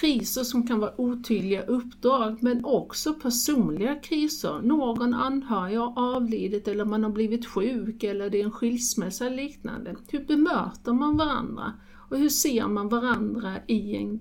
kriser 0.02 0.44
som 0.44 0.68
kan 0.68 0.80
vara 0.80 1.02
otydliga 1.02 1.64
uppdrag 1.64 2.38
men 2.44 2.66
också 2.66 3.14
personliga 3.14 3.96
kriser. 3.96 4.62
Någon 4.62 5.14
anhörig 5.14 5.78
har 5.78 5.94
avlidit 6.16 6.68
eller 6.68 6.86
man 6.86 7.04
har 7.04 7.12
blivit 7.12 7.46
sjuk 7.46 8.04
eller 8.04 8.30
det 8.30 8.42
är 8.42 8.46
en 8.46 8.52
skilsmässa 8.52 9.26
eller 9.26 9.36
liknande. 9.36 9.96
Hur 10.08 10.26
bemöter 10.26 10.94
man 10.94 11.18
varandra? 11.18 11.74
Och 12.10 12.18
hur 12.18 12.30
ser 12.30 12.68
man 12.68 12.90
varandra 12.90 13.58
i 13.68 13.96
en 13.96 14.20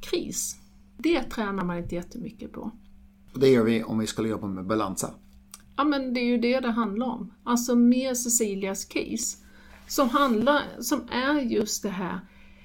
kris? 0.00 0.56
Det 0.98 1.22
tränar 1.22 1.64
man 1.64 1.78
inte 1.78 1.94
jättemycket 1.94 2.52
på. 2.52 2.70
Det 3.34 3.48
gör 3.48 3.64
vi 3.64 3.82
om 3.82 3.98
vi 3.98 4.06
skulle 4.06 4.28
jobba 4.28 4.46
med 4.46 4.66
balansa. 4.66 5.10
Ja 5.76 5.84
men 5.84 6.14
det 6.14 6.20
är 6.20 6.26
ju 6.26 6.38
det 6.38 6.60
det 6.60 6.70
handlar 6.70 7.06
om. 7.06 7.34
Alltså 7.44 7.76
med 7.76 8.16
Cecilias 8.16 8.84
case. 8.84 9.38
Som, 9.86 10.08
handlar, 10.08 10.62
som 10.80 11.02
är 11.10 11.40
just 11.40 11.82
det 11.82 11.88
här 11.88 12.20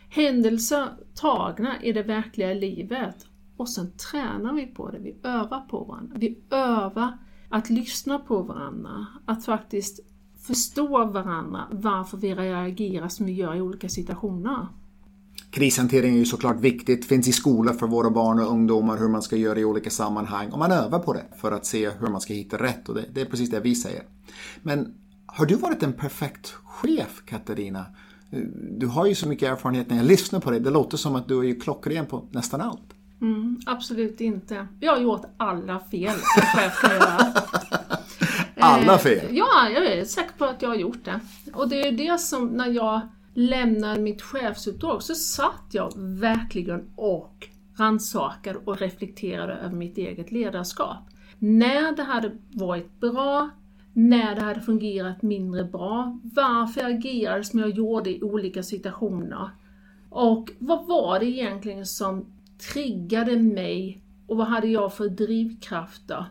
händelser 0.09 0.87
tagna 1.15 1.83
i 1.83 1.91
det 1.91 2.03
verkliga 2.03 2.53
livet 2.53 3.25
och 3.57 3.69
sen 3.69 3.91
tränar 4.11 4.53
vi 4.53 4.67
på 4.67 4.91
det, 4.91 4.99
vi 4.99 5.15
övar 5.23 5.61
på 5.61 5.83
varandra. 5.83 6.15
Vi 6.19 6.37
övar 6.51 7.17
att 7.49 7.69
lyssna 7.69 8.19
på 8.19 8.41
varandra, 8.41 9.05
att 9.25 9.45
faktiskt 9.45 9.99
förstå 10.47 11.05
varandra, 11.05 11.67
varför 11.71 12.17
vi 12.17 12.35
reagerar 12.35 13.07
som 13.07 13.25
vi 13.25 13.31
gör 13.31 13.55
i 13.55 13.61
olika 13.61 13.89
situationer. 13.89 14.67
Krishantering 15.51 16.13
är 16.13 16.17
ju 16.17 16.25
såklart 16.25 16.59
viktigt, 16.59 17.05
finns 17.05 17.27
i 17.27 17.31
skolan 17.31 17.77
för 17.77 17.87
våra 17.87 18.09
barn 18.09 18.39
och 18.39 18.51
ungdomar 18.51 18.97
hur 18.97 19.07
man 19.07 19.21
ska 19.21 19.35
göra 19.35 19.59
i 19.59 19.65
olika 19.65 19.89
sammanhang 19.89 20.51
och 20.51 20.59
man 20.59 20.71
övar 20.71 20.99
på 20.99 21.13
det 21.13 21.25
för 21.37 21.51
att 21.51 21.65
se 21.65 21.89
hur 21.89 22.07
man 22.07 22.21
ska 22.21 22.33
hitta 22.33 22.57
rätt 22.57 22.89
och 22.89 22.95
det, 22.95 23.05
det 23.13 23.21
är 23.21 23.25
precis 23.25 23.49
det 23.49 23.59
vi 23.59 23.75
säger. 23.75 24.03
Men 24.61 24.93
har 25.25 25.45
du 25.45 25.55
varit 25.55 25.83
en 25.83 25.93
perfekt 25.93 26.47
chef, 26.47 27.21
Katarina? 27.25 27.85
Du 28.77 28.87
har 28.87 29.05
ju 29.05 29.15
så 29.15 29.27
mycket 29.27 29.51
erfarenhet 29.51 29.89
när 29.89 29.97
jag 29.97 30.05
lyssnar 30.05 30.39
på 30.39 30.51
dig. 30.51 30.59
Det 30.59 30.69
låter 30.69 30.97
som 30.97 31.15
att 31.15 31.27
du 31.27 31.39
är 31.39 31.43
ju 31.43 31.59
klockren 31.59 32.05
på 32.05 32.27
nästan 32.31 32.61
allt. 32.61 32.93
Mm, 33.21 33.59
absolut 33.65 34.21
inte. 34.21 34.67
Jag 34.79 34.91
har 34.91 35.01
gjort 35.01 35.25
alla 35.37 35.79
fel 35.79 36.15
alla 38.59 38.93
eh, 38.93 38.99
fel? 38.99 39.37
Ja, 39.37 39.69
jag 39.69 39.85
är 39.85 40.05
säker 40.05 40.33
på 40.37 40.45
att 40.45 40.61
jag 40.61 40.69
har 40.69 40.75
gjort 40.75 41.05
det. 41.05 41.19
Och 41.53 41.69
det 41.69 41.87
är 41.87 41.91
det 41.91 42.19
som, 42.19 42.47
när 42.47 42.67
jag 42.67 43.01
lämnade 43.33 44.01
mitt 44.01 44.21
chefsuppdrag 44.21 45.03
så 45.03 45.15
satt 45.15 45.65
jag 45.71 45.93
verkligen 45.97 46.89
och 46.95 47.47
rannsakade 47.77 48.59
och 48.65 48.79
reflekterade 48.79 49.53
över 49.53 49.75
mitt 49.75 49.97
eget 49.97 50.31
ledarskap. 50.31 50.97
När 51.39 51.95
det 51.95 52.03
hade 52.03 52.31
varit 52.53 52.99
bra, 52.99 53.49
när 53.97 54.35
det 54.35 54.41
hade 54.41 54.61
fungerat 54.61 55.21
mindre 55.21 55.63
bra, 55.63 56.19
varför 56.23 56.81
jag 56.81 56.91
agerade 56.91 57.43
som 57.43 57.59
jag 57.59 57.69
gjorde 57.69 58.09
i 58.09 58.23
olika 58.23 58.63
situationer. 58.63 59.49
Och 60.09 60.51
vad 60.59 60.87
var 60.87 61.19
det 61.19 61.25
egentligen 61.25 61.85
som 61.85 62.25
triggade 62.73 63.39
mig 63.39 64.01
och 64.27 64.37
vad 64.37 64.47
hade 64.47 64.67
jag 64.67 64.93
för 64.93 65.09
drivkrafter? 65.09 66.25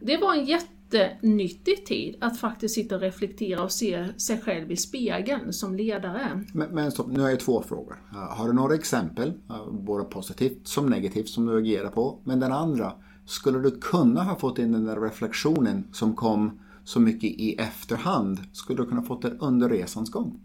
Det 0.00 0.16
var 0.16 0.34
en 0.34 0.44
jättenyttig 0.44 1.86
tid 1.86 2.16
att 2.20 2.38
faktiskt 2.38 2.74
sitta 2.74 2.94
och 2.94 3.00
reflektera 3.00 3.62
och 3.62 3.72
se 3.72 4.08
sig 4.16 4.40
själv 4.40 4.70
i 4.72 4.76
spegeln 4.76 5.52
som 5.52 5.76
ledare. 5.76 6.44
Men, 6.52 6.68
men 6.70 6.92
stopp, 6.92 7.06
nu 7.06 7.20
har 7.20 7.30
jag 7.30 7.40
två 7.40 7.62
frågor. 7.62 7.96
Eh, 8.12 8.36
har 8.36 8.46
du 8.46 8.52
några 8.52 8.74
exempel, 8.74 9.32
eh, 9.50 9.72
både 9.72 10.04
positivt 10.04 10.68
som 10.68 10.86
negativt, 10.86 11.28
som 11.28 11.46
du 11.46 11.58
agerar 11.58 11.88
på? 11.88 12.18
Men 12.24 12.40
den 12.40 12.52
andra, 12.52 12.92
skulle 13.26 13.58
du 13.58 13.70
kunna 13.70 14.22
ha 14.22 14.36
fått 14.36 14.58
in 14.58 14.72
den 14.72 14.84
där 14.84 15.00
reflektionen 15.00 15.84
som 15.92 16.14
kom 16.14 16.58
så 16.84 17.00
mycket 17.00 17.30
i 17.30 17.54
efterhand 17.58 18.40
skulle 18.52 18.82
du 18.82 18.88
kunna 18.88 19.02
fått 19.02 19.22
det 19.22 19.36
under 19.40 19.68
resans 19.68 20.10
gång? 20.10 20.40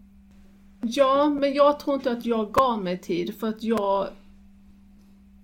Ja, 0.80 1.28
men 1.40 1.54
jag 1.54 1.80
tror 1.80 1.96
inte 1.96 2.12
att 2.12 2.26
jag 2.26 2.52
gav 2.52 2.82
mig 2.82 2.98
tid 2.98 3.34
för 3.34 3.48
att 3.48 3.62
jag, 3.62 4.08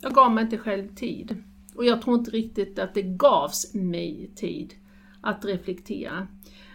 jag 0.00 0.14
gav 0.14 0.33
mig 0.33 0.44
inte 0.44 0.59
själv 0.59 0.94
tid. 0.94 1.42
Och 1.74 1.85
jag 1.85 2.02
tror 2.02 2.18
inte 2.18 2.30
riktigt 2.30 2.78
att 2.78 2.94
det 2.94 3.02
gavs 3.02 3.74
mig 3.74 4.30
tid 4.35 4.74
att 5.20 5.44
reflektera. 5.44 6.26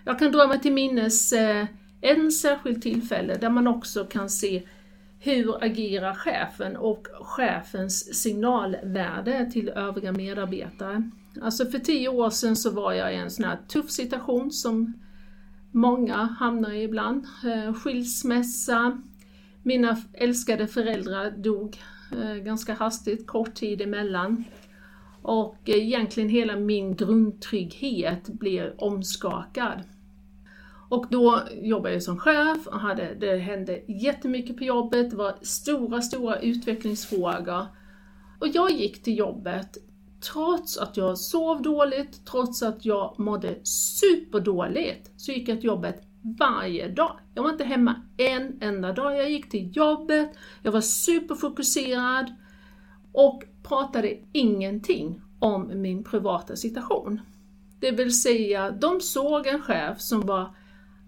Jag 0.05 0.19
kan 0.19 0.31
dra 0.31 0.47
mig 0.47 0.61
till 0.61 0.73
minnes 0.73 1.33
eh, 1.33 1.65
en 2.01 2.31
särskilt 2.31 2.81
tillfälle 2.81 3.37
där 3.37 3.49
man 3.49 3.67
också 3.67 4.05
kan 4.05 4.29
se 4.29 4.67
hur 5.19 5.63
agerar 5.63 6.13
chefen 6.13 6.77
och 6.77 7.07
chefens 7.21 8.21
signalvärde 8.21 9.51
till 9.51 9.69
övriga 9.69 10.11
medarbetare. 10.11 11.11
Alltså 11.41 11.65
för 11.65 11.79
tio 11.79 12.09
år 12.09 12.29
sedan 12.29 12.55
så 12.55 12.69
var 12.69 12.93
jag 12.93 13.13
i 13.13 13.17
en 13.17 13.31
sån 13.31 13.45
här 13.45 13.57
tuff 13.67 13.89
situation 13.89 14.51
som 14.51 14.93
många 15.71 16.15
hamnar 16.15 16.71
i 16.71 16.83
ibland. 16.83 17.25
Eh, 17.45 17.73
skilsmässa, 17.73 19.01
mina 19.63 19.97
älskade 20.13 20.67
föräldrar 20.67 21.31
dog 21.31 21.77
eh, 22.11 22.35
ganska 22.35 22.73
hastigt, 22.73 23.27
kort 23.27 23.53
tid 23.53 23.81
emellan. 23.81 24.43
Och 25.21 25.57
egentligen 25.65 26.29
hela 26.29 26.55
min 26.55 26.95
grundtrygghet 26.95 28.27
blev 28.27 28.73
omskakad. 28.77 29.83
Och 30.89 31.05
då 31.09 31.39
jobbade 31.61 31.93
jag 31.93 32.03
som 32.03 32.17
chef 32.17 32.67
och 32.67 32.79
hade, 32.79 33.15
det 33.19 33.35
hände 33.35 33.81
jättemycket 33.87 34.57
på 34.57 34.63
jobbet, 34.63 35.09
det 35.09 35.15
var 35.15 35.35
stora, 35.41 36.01
stora 36.01 36.39
utvecklingsfrågor. 36.39 37.65
Och 38.39 38.47
jag 38.47 38.71
gick 38.71 39.03
till 39.03 39.17
jobbet 39.17 39.77
trots 40.33 40.77
att 40.77 40.97
jag 40.97 41.17
sov 41.17 41.61
dåligt, 41.61 42.25
trots 42.25 42.63
att 42.63 42.85
jag 42.85 43.19
mådde 43.19 43.55
superdåligt, 43.63 45.11
så 45.17 45.31
gick 45.31 45.49
jag 45.49 45.57
till 45.57 45.67
jobbet 45.67 46.03
varje 46.39 46.87
dag. 46.87 47.19
Jag 47.35 47.43
var 47.43 47.49
inte 47.49 47.63
hemma 47.63 47.95
en 48.17 48.57
enda 48.61 48.93
dag. 48.93 49.17
Jag 49.17 49.29
gick 49.29 49.49
till 49.49 49.77
jobbet, 49.77 50.29
jag 50.63 50.71
var 50.71 50.81
superfokuserad 50.81 52.35
och 53.11 53.43
pratade 53.63 54.17
ingenting 54.33 55.21
om 55.39 55.81
min 55.81 56.03
privata 56.03 56.55
situation. 56.55 57.21
Det 57.79 57.91
vill 57.91 58.21
säga, 58.21 58.71
de 58.71 59.01
såg 59.01 59.47
en 59.47 59.61
chef 59.61 60.01
som 60.01 60.21
var 60.21 60.55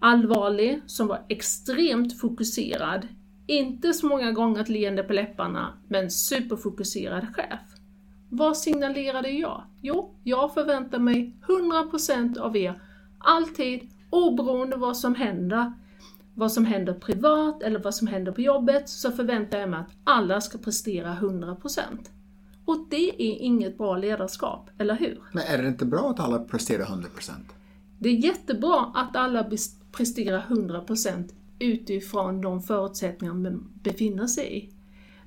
allvarlig, 0.02 0.82
som 0.86 1.06
var 1.06 1.24
extremt 1.28 2.20
fokuserad. 2.20 3.08
Inte 3.46 3.92
så 3.92 4.06
många 4.06 4.32
gånger 4.32 4.60
ett 4.60 4.68
leende 4.68 5.02
på 5.02 5.12
läpparna, 5.12 5.72
men 5.88 6.10
superfokuserad 6.10 7.26
chef. 7.36 7.60
Vad 8.28 8.56
signalerade 8.56 9.30
jag? 9.30 9.62
Jo, 9.80 10.14
jag 10.24 10.54
förväntar 10.54 10.98
mig 10.98 11.36
100% 11.46 12.38
av 12.38 12.56
er, 12.56 12.82
alltid, 13.18 13.90
oberoende 14.10 14.76
vad 14.76 14.96
som 14.96 15.14
händer. 15.14 15.72
Vad 16.34 16.52
som 16.52 16.64
händer 16.64 16.94
privat 16.94 17.62
eller 17.62 17.78
vad 17.78 17.94
som 17.94 18.06
händer 18.06 18.32
på 18.32 18.40
jobbet, 18.40 18.88
så 18.88 19.10
förväntar 19.10 19.58
jag 19.58 19.70
mig 19.70 19.80
att 19.80 19.90
alla 20.04 20.40
ska 20.40 20.58
prestera 20.58 21.16
100%. 21.20 21.80
Och 22.64 22.86
det 22.90 23.22
är 23.22 23.42
inget 23.42 23.78
bra 23.78 23.96
ledarskap, 23.96 24.70
eller 24.78 24.94
hur? 24.94 25.22
Men 25.32 25.42
är 25.42 25.62
det 25.62 25.68
inte 25.68 25.84
bra 25.84 26.10
att 26.10 26.20
alla 26.20 26.38
presterar 26.38 26.84
100%? 26.84 27.30
Det 27.98 28.08
är 28.08 28.24
jättebra 28.24 28.92
att 28.94 29.16
alla 29.16 29.44
prestera 29.92 30.42
100% 30.48 31.32
utifrån 31.58 32.40
de 32.40 32.62
förutsättningar 32.62 33.34
man 33.34 33.68
befinner 33.82 34.26
sig 34.26 34.58
i. 34.58 34.70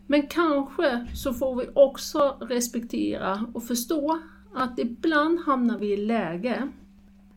Men 0.07 0.27
kanske 0.27 1.07
så 1.13 1.33
får 1.33 1.55
vi 1.55 1.69
också 1.73 2.37
respektera 2.41 3.45
och 3.53 3.63
förstå 3.63 4.19
att 4.53 4.79
ibland 4.79 5.39
hamnar 5.39 5.77
vi 5.77 5.93
i 5.93 5.97
läge 5.97 6.67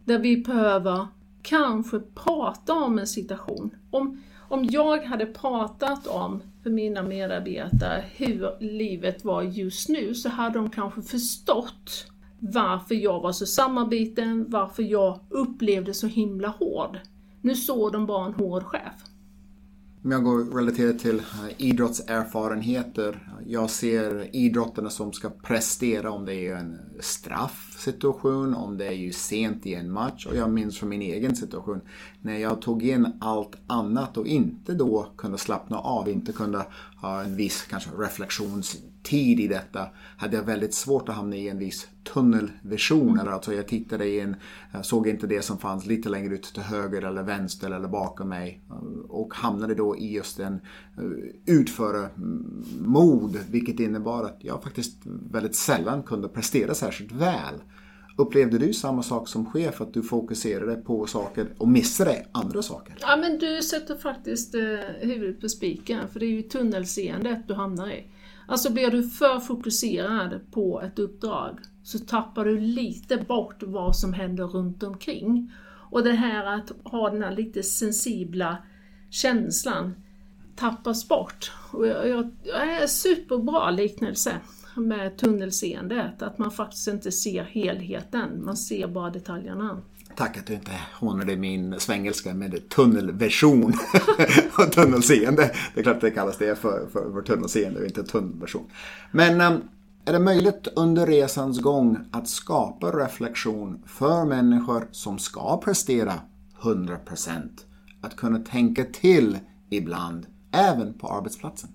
där 0.04 0.18
vi 0.18 0.36
behöver 0.36 1.06
kanske 1.42 2.00
prata 2.00 2.74
om 2.74 2.98
en 2.98 3.06
situation. 3.06 3.70
Om, 3.90 4.22
om 4.48 4.64
jag 4.64 5.04
hade 5.04 5.26
pratat 5.26 6.06
om 6.06 6.42
för 6.62 6.70
mina 6.70 7.02
medarbetare 7.02 8.04
hur 8.16 8.62
livet 8.62 9.24
var 9.24 9.42
just 9.42 9.88
nu 9.88 10.14
så 10.14 10.28
hade 10.28 10.58
de 10.58 10.70
kanske 10.70 11.02
förstått 11.02 12.06
varför 12.38 12.94
jag 12.94 13.20
var 13.20 13.32
så 13.32 13.46
samarbeten, 13.46 14.44
varför 14.48 14.82
jag 14.82 15.20
upplevde 15.28 15.94
så 15.94 16.06
himla 16.06 16.48
hård. 16.48 16.98
Nu 17.48 17.56
såg 17.56 17.92
de 17.92 18.06
bara 18.06 18.26
en 18.26 18.34
hård 18.34 18.62
chef. 18.62 18.92
Om 20.04 20.10
jag 20.10 20.24
går 20.24 20.44
relaterat 20.44 20.98
till 20.98 21.18
eh, 21.18 21.24
idrottserfarenheter. 21.56 23.32
Jag 23.46 23.70
ser 23.70 24.36
idrottarna 24.36 24.90
som 24.90 25.12
ska 25.12 25.30
prestera 25.30 26.10
om 26.10 26.24
det 26.24 26.34
är 26.34 26.56
en 26.56 26.78
straffsituation, 27.00 28.54
om 28.54 28.78
det 28.78 28.86
är 28.86 28.92
ju 28.92 29.12
sent 29.12 29.66
i 29.66 29.74
en 29.74 29.92
match. 29.92 30.26
Och 30.26 30.36
jag 30.36 30.50
minns 30.50 30.78
från 30.78 30.88
min 30.88 31.02
egen 31.02 31.36
situation 31.36 31.80
när 32.22 32.38
jag 32.38 32.62
tog 32.62 32.82
in 32.82 33.12
allt 33.20 33.56
annat 33.66 34.16
och 34.16 34.26
inte 34.26 34.74
då 34.74 35.06
kunde 35.16 35.38
slappna 35.38 35.78
av, 35.78 36.08
inte 36.08 36.32
kunde 36.32 36.66
ha 37.00 37.22
en 37.22 37.36
viss 37.36 37.62
kanske 37.70 37.90
reflektionstid 37.90 39.40
i 39.40 39.48
detta, 39.48 39.88
hade 40.16 40.36
jag 40.36 40.44
väldigt 40.44 40.74
svårt 40.74 41.08
att 41.08 41.14
hamna 41.14 41.36
i 41.36 41.48
en 41.48 41.58
viss 41.58 41.88
tunnelvision. 42.12 43.20
Mm. 43.20 43.32
Alltså 43.32 43.54
jag 43.54 43.68
tittade 43.68 44.10
in, 44.10 44.36
såg 44.82 45.08
inte 45.08 45.26
det 45.26 45.42
som 45.42 45.58
fanns 45.58 45.86
lite 45.86 46.08
längre 46.08 46.34
ut 46.34 46.42
till 46.42 46.62
höger 46.62 47.02
eller 47.02 47.22
vänster 47.22 47.70
eller 47.70 47.88
bakom 47.88 48.28
mig. 48.28 48.60
Och 49.08 49.34
hamnade 49.34 49.74
då 49.74 49.96
i 49.96 50.12
just 50.14 50.38
en 50.40 50.54
eh, 50.98 51.04
utföra-mod, 51.46 53.38
vilket 53.50 53.80
innebar 53.80 54.24
att 54.24 54.38
jag 54.38 54.62
faktiskt 54.62 54.96
väldigt 55.30 55.56
sällan 55.56 56.02
kunde 56.02 56.28
prestera 56.28 56.74
särskilt 56.74 57.12
väl. 57.12 57.54
Upplevde 58.20 58.58
du 58.58 58.72
samma 58.72 59.02
sak 59.02 59.28
som 59.28 59.46
chef, 59.46 59.80
att 59.80 59.94
du 59.94 60.02
fokuserade 60.02 60.76
på 60.76 61.06
saker 61.06 61.48
och 61.58 61.68
missade 61.68 62.26
andra 62.32 62.62
saker? 62.62 62.96
Ja, 63.00 63.16
men 63.16 63.38
du 63.38 63.62
sätter 63.62 63.96
faktiskt 63.96 64.54
eh, 64.54 64.60
huvudet 65.00 65.40
på 65.40 65.48
spiken, 65.48 66.08
för 66.08 66.20
det 66.20 66.26
är 66.26 66.30
ju 66.30 66.42
tunnelseendet 66.42 67.48
du 67.48 67.54
hamnar 67.54 67.90
i. 67.90 68.06
Alltså 68.46 68.72
blir 68.72 68.90
du 68.90 69.08
för 69.08 69.40
fokuserad 69.40 70.40
på 70.50 70.82
ett 70.82 70.98
uppdrag 70.98 71.58
så 71.82 71.98
tappar 71.98 72.44
du 72.44 72.60
lite 72.60 73.16
bort 73.16 73.62
vad 73.62 73.96
som 73.96 74.12
händer 74.12 74.44
runt 74.44 74.82
omkring. 74.82 75.52
Och 75.90 76.04
det 76.04 76.12
här 76.12 76.46
att 76.46 76.72
ha 76.84 77.10
den 77.10 77.22
här 77.22 77.36
lite 77.36 77.62
sensibla 77.62 78.56
känslan 79.10 79.94
tappas 80.56 81.08
bort. 81.08 81.52
Och 81.72 81.86
jag, 81.86 82.08
jag, 82.08 82.30
jag 82.42 82.82
är 82.82 82.86
superbra 82.86 83.70
liknelse 83.70 84.32
med 84.76 85.16
tunnelseendet, 85.16 86.22
att 86.22 86.38
man 86.38 86.50
faktiskt 86.50 86.88
inte 86.88 87.12
ser 87.12 87.42
helheten, 87.42 88.44
man 88.44 88.56
ser 88.56 88.88
bara 88.88 89.10
detaljerna. 89.10 89.82
Tack 90.16 90.36
att 90.36 90.46
du 90.46 90.54
inte 90.54 90.80
hånade 90.94 91.36
min 91.36 91.80
svengelska 91.80 92.34
med 92.34 92.68
tunnelversion 92.68 93.72
och 94.58 94.72
tunnelseende. 94.72 95.50
Det 95.74 95.80
är 95.80 95.84
klart 95.84 96.00
det 96.00 96.10
kallas 96.10 96.38
det 96.38 96.58
för, 96.58 96.86
för, 96.92 97.12
för 97.12 97.22
tunnelseende 97.22 97.80
och 97.80 97.86
inte 97.86 98.02
tunnelversion. 98.02 98.70
Men 99.12 99.40
um, 99.40 99.62
är 100.04 100.12
det 100.12 100.18
möjligt 100.18 100.68
under 100.76 101.06
resans 101.06 101.60
gång 101.60 101.98
att 102.10 102.28
skapa 102.28 102.86
reflektion 102.86 103.82
för 103.86 104.24
människor 104.24 104.88
som 104.90 105.18
ska 105.18 105.60
prestera 105.60 106.14
100%? 106.60 107.48
Att 108.00 108.16
kunna 108.16 108.38
tänka 108.38 108.84
till 108.84 109.38
ibland, 109.70 110.26
även 110.52 110.98
på 110.98 111.08
arbetsplatsen? 111.08 111.70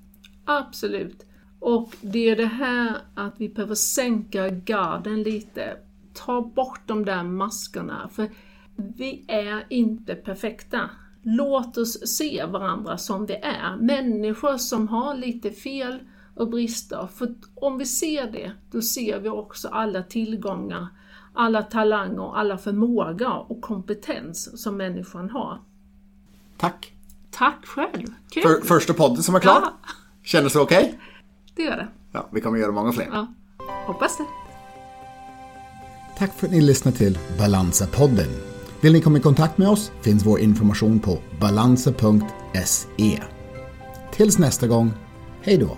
Absolut. 0.45 1.25
Och 1.63 1.95
det 2.02 2.30
är 2.30 2.36
det 2.36 2.45
här 2.45 2.97
att 3.15 3.34
vi 3.38 3.49
behöver 3.49 3.76
sänka 3.76 4.49
garden 4.49 5.23
lite. 5.23 5.78
Ta 6.13 6.41
bort 6.41 6.82
de 6.86 7.06
där 7.06 7.23
maskerna. 7.23 8.10
För 8.13 8.30
vi 8.76 9.26
är 9.28 9.65
inte 9.69 10.15
perfekta. 10.15 10.89
Låt 11.21 11.78
oss 11.78 12.08
se 12.17 12.45
varandra 12.45 12.97
som 12.97 13.26
vi 13.26 13.34
är. 13.34 13.78
Människor 13.78 14.58
som 14.58 14.88
har 14.88 15.15
lite 15.15 15.52
fel 15.52 15.99
och 16.36 16.49
brister. 16.49 17.08
För 17.15 17.36
om 17.56 17.78
vi 17.78 17.86
ser 17.86 18.32
det, 18.32 18.52
då 18.71 18.82
ser 18.82 19.19
vi 19.19 19.30
också 19.30 19.67
alla 19.67 20.04
tillgångar, 20.04 20.88
alla 21.34 21.63
talanger, 21.63 22.36
alla 22.38 22.58
förmågor 22.58 23.52
och 23.52 23.62
kompetens 23.62 24.62
som 24.63 24.78
människan 24.78 25.30
har. 25.30 25.62
Tack! 26.58 26.93
Tack 27.32 27.65
själv! 27.65 28.08
Kul. 28.30 28.43
För, 28.43 28.62
första 28.62 28.93
podden 28.93 29.23
som 29.23 29.36
är 29.36 29.39
klar. 29.39 29.60
Ja. 29.62 29.73
Kändes 30.23 30.54
det 30.54 30.60
okej? 30.60 30.86
Okay? 30.86 30.99
Det 31.55 31.61
gör 31.61 31.77
det. 31.77 31.87
Ja, 32.11 32.29
vi 32.31 32.41
kommer 32.41 32.57
göra 32.59 32.71
många 32.71 32.91
fler. 32.91 33.07
Ja, 33.11 33.27
hoppas 33.87 34.17
det. 34.17 34.25
Tack 36.17 36.33
för 36.33 36.47
att 36.47 36.53
ni 36.53 36.61
lyssnade 36.61 36.97
till 36.97 37.19
Balansa-podden. 37.37 38.29
Vill 38.81 38.93
ni 38.93 39.01
komma 39.01 39.17
i 39.17 39.21
kontakt 39.21 39.57
med 39.57 39.69
oss 39.69 39.91
finns 40.01 40.25
vår 40.25 40.39
information 40.39 40.99
på 40.99 41.19
balansa.se. 41.39 43.19
Tills 44.11 44.37
nästa 44.37 44.67
gång, 44.67 44.91
hej 45.41 45.57
då! 45.57 45.77